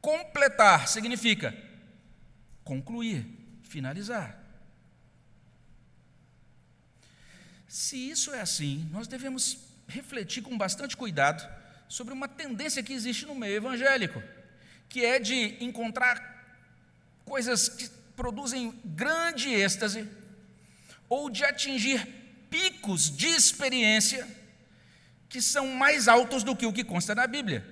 Completar 0.00 0.88
significa 0.88 1.56
concluir, 2.64 3.26
finalizar. 3.62 4.38
Se 7.68 7.96
isso 8.10 8.32
é 8.34 8.40
assim, 8.40 8.88
nós 8.90 9.06
devemos 9.06 9.58
refletir 9.86 10.42
com 10.42 10.58
bastante 10.58 10.96
cuidado 10.96 11.48
sobre 11.88 12.12
uma 12.12 12.28
tendência 12.28 12.82
que 12.82 12.92
existe 12.92 13.24
no 13.26 13.34
meio 13.34 13.56
evangélico, 13.56 14.22
que 14.88 15.04
é 15.04 15.18
de 15.18 15.62
encontrar 15.64 16.32
coisas 17.24 17.68
que 17.68 17.88
produzem 18.16 18.78
grande 18.84 19.48
êxtase 19.48 20.08
ou 21.08 21.30
de 21.30 21.44
atingir 21.44 22.21
picos 22.52 23.10
de 23.10 23.28
experiência 23.28 24.28
que 25.26 25.40
são 25.40 25.66
mais 25.68 26.06
altos 26.06 26.44
do 26.44 26.54
que 26.54 26.66
o 26.66 26.72
que 26.72 26.84
consta 26.84 27.14
na 27.14 27.26
Bíblia. 27.26 27.66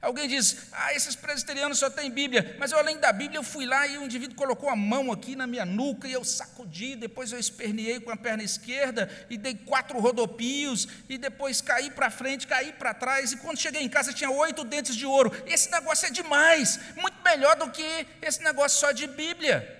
Alguém 0.00 0.28
diz, 0.28 0.68
ah, 0.70 0.94
esses 0.94 1.16
presbiterianos 1.16 1.78
só 1.78 1.90
têm 1.90 2.08
Bíblia, 2.08 2.54
mas 2.56 2.70
eu, 2.70 2.78
além 2.78 2.98
da 2.98 3.10
Bíblia, 3.12 3.38
eu 3.38 3.42
fui 3.42 3.66
lá 3.66 3.84
e 3.86 3.98
o 3.98 4.04
indivíduo 4.04 4.36
colocou 4.36 4.68
a 4.68 4.76
mão 4.76 5.10
aqui 5.10 5.34
na 5.34 5.44
minha 5.44 5.64
nuca 5.64 6.06
e 6.06 6.12
eu 6.12 6.22
sacudi, 6.22 6.94
depois 6.94 7.32
eu 7.32 7.38
esperneei 7.38 7.98
com 7.98 8.10
a 8.10 8.16
perna 8.16 8.44
esquerda 8.44 9.10
e 9.28 9.36
dei 9.36 9.54
quatro 9.54 9.98
rodopios 9.98 10.86
e 11.08 11.18
depois 11.18 11.60
caí 11.60 11.90
para 11.90 12.10
frente, 12.10 12.46
caí 12.46 12.72
para 12.74 12.94
trás 12.94 13.32
e 13.32 13.38
quando 13.38 13.58
cheguei 13.58 13.82
em 13.82 13.88
casa 13.88 14.12
tinha 14.12 14.30
oito 14.30 14.62
dentes 14.62 14.94
de 14.94 15.06
ouro. 15.06 15.32
Esse 15.46 15.68
negócio 15.70 16.06
é 16.06 16.10
demais, 16.10 16.78
muito 16.94 17.20
melhor 17.24 17.56
do 17.56 17.70
que 17.70 18.06
esse 18.22 18.40
negócio 18.44 18.78
só 18.78 18.92
de 18.92 19.06
Bíblia. 19.08 19.77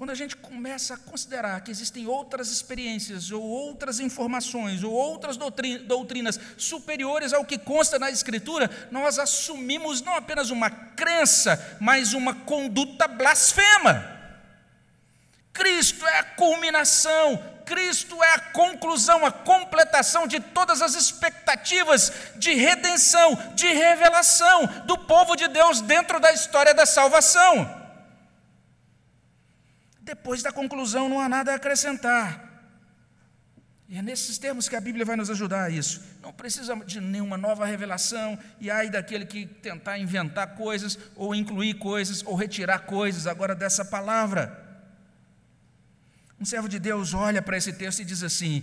Quando 0.00 0.12
a 0.12 0.14
gente 0.14 0.34
começa 0.34 0.94
a 0.94 0.96
considerar 0.96 1.60
que 1.60 1.70
existem 1.70 2.06
outras 2.06 2.50
experiências, 2.50 3.30
ou 3.30 3.42
outras 3.42 4.00
informações, 4.00 4.82
ou 4.82 4.90
outras 4.90 5.36
doutrinas 5.36 6.40
superiores 6.56 7.34
ao 7.34 7.44
que 7.44 7.58
consta 7.58 7.98
na 7.98 8.10
Escritura, 8.10 8.70
nós 8.90 9.18
assumimos 9.18 10.00
não 10.00 10.14
apenas 10.14 10.48
uma 10.48 10.70
crença, 10.70 11.76
mas 11.78 12.14
uma 12.14 12.32
conduta 12.32 13.06
blasfema. 13.06 14.18
Cristo 15.52 16.06
é 16.06 16.20
a 16.20 16.24
culminação, 16.24 17.38
Cristo 17.66 18.24
é 18.24 18.36
a 18.36 18.40
conclusão, 18.40 19.26
a 19.26 19.30
completação 19.30 20.26
de 20.26 20.40
todas 20.40 20.80
as 20.80 20.94
expectativas 20.94 22.10
de 22.36 22.54
redenção, 22.54 23.38
de 23.54 23.66
revelação 23.66 24.64
do 24.86 24.96
povo 24.96 25.36
de 25.36 25.46
Deus 25.46 25.82
dentro 25.82 26.18
da 26.18 26.32
história 26.32 26.72
da 26.72 26.86
salvação. 26.86 27.79
Depois 30.00 30.42
da 30.42 30.52
conclusão, 30.52 31.08
não 31.08 31.20
há 31.20 31.28
nada 31.28 31.52
a 31.52 31.56
acrescentar. 31.56 32.50
E 33.88 33.98
é 33.98 34.02
nesses 34.02 34.38
termos 34.38 34.68
que 34.68 34.76
a 34.76 34.80
Bíblia 34.80 35.04
vai 35.04 35.16
nos 35.16 35.30
ajudar 35.30 35.64
a 35.64 35.70
isso. 35.70 36.00
Não 36.22 36.32
precisa 36.32 36.76
de 36.76 37.00
nenhuma 37.00 37.36
nova 37.36 37.66
revelação, 37.66 38.38
e 38.60 38.70
ai 38.70 38.88
daquele 38.88 39.26
que 39.26 39.46
tentar 39.46 39.98
inventar 39.98 40.54
coisas, 40.54 40.96
ou 41.16 41.34
incluir 41.34 41.74
coisas, 41.74 42.22
ou 42.24 42.36
retirar 42.36 42.78
coisas 42.80 43.26
agora 43.26 43.52
dessa 43.52 43.84
palavra. 43.84 44.68
Um 46.40 46.44
servo 46.44 46.68
de 46.68 46.78
Deus 46.78 47.12
olha 47.14 47.42
para 47.42 47.56
esse 47.56 47.72
texto 47.72 48.00
e 48.00 48.04
diz 48.04 48.22
assim: 48.22 48.62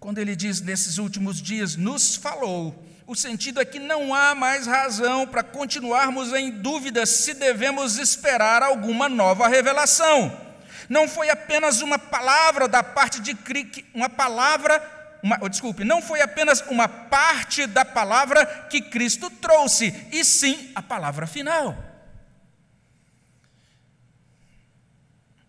quando 0.00 0.18
ele 0.18 0.34
diz 0.34 0.60
nesses 0.60 0.98
últimos 0.98 1.40
dias, 1.40 1.76
nos 1.76 2.16
falou, 2.16 2.84
o 3.06 3.14
sentido 3.14 3.60
é 3.60 3.64
que 3.64 3.78
não 3.78 4.12
há 4.12 4.34
mais 4.34 4.66
razão 4.66 5.24
para 5.24 5.44
continuarmos 5.44 6.32
em 6.32 6.50
dúvida 6.50 7.06
se 7.06 7.32
devemos 7.32 7.96
esperar 7.96 8.64
alguma 8.64 9.08
nova 9.08 9.46
revelação. 9.46 10.47
Não 10.88 11.08
foi 11.08 11.28
apenas 11.28 11.80
uma 11.82 11.98
palavra 11.98 12.66
da 12.66 12.82
parte 12.82 13.20
de 13.20 13.34
Cristo, 13.34 13.84
uma 13.92 14.08
palavra, 14.08 14.82
uma, 15.22 15.38
oh, 15.40 15.48
desculpe, 15.48 15.84
não 15.84 16.00
foi 16.00 16.20
apenas 16.20 16.60
uma 16.62 16.88
parte 16.88 17.66
da 17.66 17.84
palavra 17.84 18.46
que 18.70 18.80
Cristo 18.80 19.30
trouxe, 19.30 19.94
e 20.10 20.24
sim 20.24 20.72
a 20.74 20.82
palavra 20.82 21.26
final. 21.26 21.88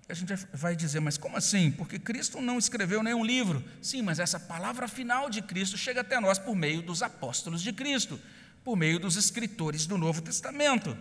A 0.09 0.13
gente 0.15 0.33
vai 0.51 0.75
dizer, 0.75 0.99
mas 0.99 1.19
como 1.19 1.37
assim? 1.37 1.69
Porque 1.69 1.99
Cristo 1.99 2.41
não 2.41 2.57
escreveu 2.57 3.03
nenhum 3.03 3.23
livro. 3.23 3.63
Sim, 3.79 4.01
mas 4.01 4.17
essa 4.17 4.39
palavra 4.39 4.87
final 4.87 5.29
de 5.29 5.39
Cristo 5.39 5.77
chega 5.77 6.01
até 6.01 6.19
nós 6.19 6.39
por 6.39 6.55
meio 6.55 6.81
dos 6.81 7.03
apóstolos 7.03 7.61
de 7.61 7.71
Cristo, 7.71 8.19
por 8.63 8.75
meio 8.75 8.99
dos 8.99 9.15
escritores 9.15 9.85
do 9.85 9.99
Novo 9.99 10.19
Testamento. 10.19 10.97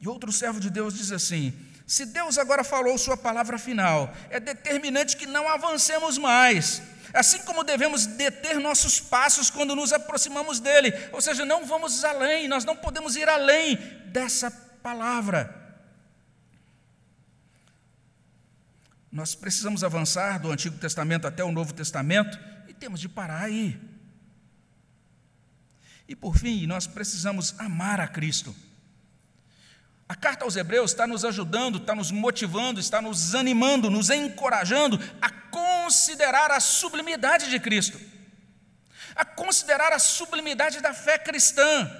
E 0.00 0.08
outro 0.08 0.32
servo 0.32 0.58
de 0.58 0.70
Deus 0.70 0.94
diz 0.94 1.12
assim: 1.12 1.52
se 1.92 2.06
Deus 2.06 2.38
agora 2.38 2.64
falou 2.64 2.96
sua 2.96 3.18
palavra 3.18 3.58
final, 3.58 4.16
é 4.30 4.40
determinante 4.40 5.14
que 5.14 5.26
não 5.26 5.46
avancemos 5.46 6.16
mais. 6.16 6.80
Assim 7.12 7.40
como 7.40 7.62
devemos 7.62 8.06
deter 8.06 8.58
nossos 8.58 8.98
passos 8.98 9.50
quando 9.50 9.76
nos 9.76 9.92
aproximamos 9.92 10.58
dele, 10.58 10.90
ou 11.12 11.20
seja, 11.20 11.44
não 11.44 11.66
vamos 11.66 12.02
além, 12.02 12.48
nós 12.48 12.64
não 12.64 12.74
podemos 12.74 13.14
ir 13.14 13.28
além 13.28 13.76
dessa 14.06 14.50
palavra. 14.82 15.54
Nós 19.10 19.34
precisamos 19.34 19.84
avançar 19.84 20.40
do 20.40 20.50
Antigo 20.50 20.78
Testamento 20.78 21.26
até 21.26 21.44
o 21.44 21.52
Novo 21.52 21.74
Testamento 21.74 22.40
e 22.68 22.72
temos 22.72 23.00
de 23.00 23.08
parar 23.10 23.42
aí. 23.42 23.78
E 26.08 26.16
por 26.16 26.38
fim, 26.38 26.66
nós 26.66 26.86
precisamos 26.86 27.54
amar 27.58 28.00
a 28.00 28.08
Cristo. 28.08 28.56
A 30.12 30.14
carta 30.14 30.44
aos 30.44 30.56
Hebreus 30.56 30.90
está 30.90 31.06
nos 31.06 31.24
ajudando, 31.24 31.78
está 31.78 31.94
nos 31.94 32.10
motivando, 32.10 32.78
está 32.78 33.00
nos 33.00 33.34
animando, 33.34 33.88
nos 33.88 34.10
encorajando 34.10 35.00
a 35.22 35.30
considerar 35.30 36.50
a 36.50 36.60
sublimidade 36.60 37.48
de 37.48 37.58
Cristo, 37.58 37.98
a 39.16 39.24
considerar 39.24 39.90
a 39.90 39.98
sublimidade 39.98 40.82
da 40.82 40.92
fé 40.92 41.18
cristã, 41.18 41.90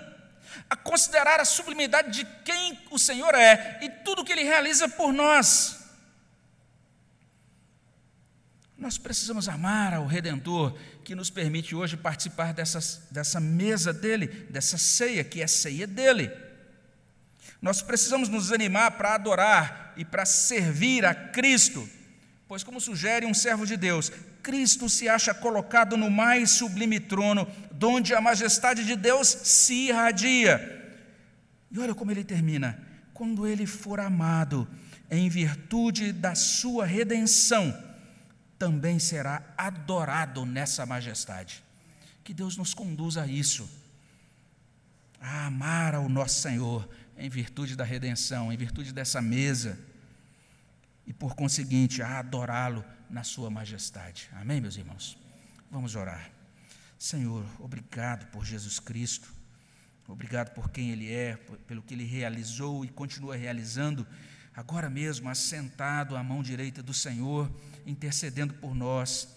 a 0.69 0.77
considerar 0.77 1.41
a 1.41 1.47
sublimidade 1.47 2.11
de 2.11 2.27
quem 2.45 2.79
o 2.91 2.99
Senhor 2.99 3.35
é 3.35 3.79
e 3.81 3.89
tudo 4.05 4.23
que 4.27 4.33
Ele 4.33 4.45
realiza 4.45 4.91
por 4.91 5.11
nós. 5.11 5.79
Nós 8.77 8.99
precisamos 8.99 9.49
amar 9.49 9.95
ao 9.95 10.07
Redentor, 10.07 10.77
que 11.03 11.15
nos 11.15 11.31
permite 11.31 11.75
hoje 11.75 11.97
participar 11.97 12.53
dessa, 12.53 12.79
dessa 13.11 13.41
mesa 13.41 13.91
dele, 13.91 14.27
dessa 14.51 14.77
ceia, 14.77 15.25
que 15.25 15.41
é 15.41 15.47
ceia 15.47 15.87
dele. 15.87 16.52
Nós 17.63 17.81
precisamos 17.81 18.29
nos 18.29 18.51
animar 18.51 18.91
para 18.93 19.15
adorar 19.15 19.95
e 19.97 20.05
para 20.05 20.27
servir 20.27 21.07
a 21.07 21.15
Cristo, 21.15 21.89
pois, 22.49 22.65
como 22.65 22.81
sugere 22.81 23.25
um 23.25 23.33
servo 23.33 23.65
de 23.65 23.77
Deus, 23.77 24.11
Cristo 24.43 24.89
se 24.89 25.09
acha 25.09 25.33
colocado 25.33 25.97
no 25.97 26.11
mais 26.11 26.51
sublime 26.51 26.99
trono, 26.99 27.47
donde 27.71 28.13
a 28.15 28.21
majestade 28.21 28.85
de 28.85 28.97
Deus 28.97 29.29
se 29.29 29.89
irradia. 29.89 30.81
E 31.71 31.79
olha 31.79 31.95
como 31.95 32.11
ele 32.11 32.25
termina: 32.25 32.77
quando 33.15 33.47
ele 33.47 33.65
for 33.65 34.01
amado, 34.01 34.67
em 35.09 35.29
virtude 35.29 36.13
da 36.13 36.35
sua 36.35 36.85
redenção, 36.85 37.73
também 38.59 38.99
será 38.99 39.41
adorado 39.57 40.45
nessa 40.45 40.85
majestade. 40.85 41.63
Que 42.25 42.35
Deus 42.35 42.57
nos 42.57 42.75
conduza 42.75 43.23
a 43.23 43.27
isso, 43.27 43.71
a 45.21 45.47
amar 45.47 45.95
ao 45.95 46.09
nosso 46.09 46.41
Senhor 46.41 46.89
em 47.23 47.29
virtude 47.29 47.77
da 47.77 47.85
redenção, 47.85 48.53
em 48.53 48.57
virtude 48.57 48.93
dessa 48.93 49.23
mesa, 49.23 49.79
e 51.07 51.13
por 51.13 51.37
conseguinte 51.37 52.03
a 52.03 52.19
adorá-lo 52.19 52.85
na 53.09 53.23
sua 53.23 53.49
majestade. 53.49 54.29
Amém, 54.33 54.61
meus 54.61 54.77
irmãos? 54.77 55.17
Vamos 55.71 55.95
orar. 55.95 56.33
Senhor, 56.99 57.47
obrigado 57.61 58.27
por 58.33 58.45
Jesus 58.45 58.81
Cristo, 58.81 59.33
obrigado 60.09 60.53
por 60.53 60.69
quem 60.71 60.91
Ele 60.91 61.13
é, 61.13 61.37
pelo 61.69 61.81
que 61.81 61.95
Ele 61.95 62.05
realizou 62.05 62.85
e 62.85 62.89
continua 62.89 63.37
realizando, 63.37 64.05
agora 64.53 64.91
mesmo 64.91 65.29
assentado 65.29 66.17
à 66.17 66.25
mão 66.25 66.43
direita 66.43 66.83
do 66.83 66.93
Senhor 66.93 67.49
intercedendo 67.87 68.53
por 68.55 68.75
nós. 68.75 69.29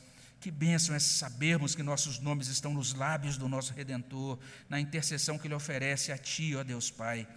Que 0.41 0.49
bênção 0.49 0.95
é 0.95 0.99
sabermos 0.99 1.75
que 1.75 1.83
nossos 1.83 2.17
nomes 2.17 2.47
estão 2.47 2.73
nos 2.73 2.95
lábios 2.95 3.37
do 3.37 3.47
nosso 3.47 3.73
Redentor, 3.73 4.39
na 4.67 4.79
intercessão 4.79 5.37
que 5.37 5.45
Ele 5.45 5.53
oferece 5.53 6.11
a 6.11 6.17
Ti, 6.17 6.55
ó 6.55 6.63
Deus 6.63 6.89
Pai. 6.89 7.27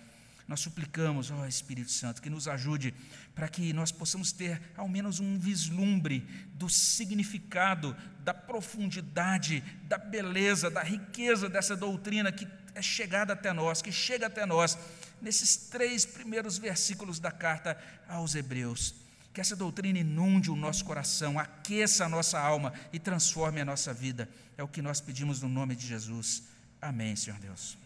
Nós 0.48 0.60
suplicamos, 0.60 1.30
ó 1.30 1.46
Espírito 1.46 1.90
Santo, 1.90 2.22
que 2.22 2.30
nos 2.30 2.48
ajude 2.48 2.94
para 3.34 3.48
que 3.48 3.70
nós 3.74 3.92
possamos 3.92 4.32
ter 4.32 4.58
ao 4.74 4.88
menos 4.88 5.20
um 5.20 5.38
vislumbre 5.38 6.26
do 6.54 6.70
significado, 6.70 7.94
da 8.20 8.32
profundidade, 8.32 9.62
da 9.82 9.98
beleza, 9.98 10.70
da 10.70 10.82
riqueza 10.82 11.50
dessa 11.50 11.76
doutrina 11.76 12.32
que 12.32 12.48
é 12.74 12.80
chegada 12.80 13.34
até 13.34 13.52
nós, 13.52 13.82
que 13.82 13.92
chega 13.92 14.26
até 14.26 14.46
nós, 14.46 14.78
nesses 15.20 15.54
três 15.54 16.06
primeiros 16.06 16.56
versículos 16.56 17.20
da 17.20 17.30
carta 17.30 17.76
aos 18.08 18.34
Hebreus. 18.34 18.94
Que 19.34 19.42
essa 19.42 19.54
doutrina 19.54 19.98
inunde 19.98 20.50
o 20.50 20.56
nosso 20.56 20.82
coração, 20.82 21.38
aqueça 21.38 22.06
a 22.06 22.08
nossa 22.08 22.40
alma 22.40 22.72
e 22.90 22.98
transforme 22.98 23.60
a 23.60 23.66
nossa 23.66 23.92
vida. 23.92 24.26
É 24.56 24.62
o 24.62 24.68
que 24.68 24.80
nós 24.80 24.98
pedimos 24.98 25.42
no 25.42 25.48
nome 25.48 25.76
de 25.76 25.86
Jesus. 25.86 26.44
Amém, 26.80 27.14
Senhor 27.14 27.38
Deus. 27.38 27.76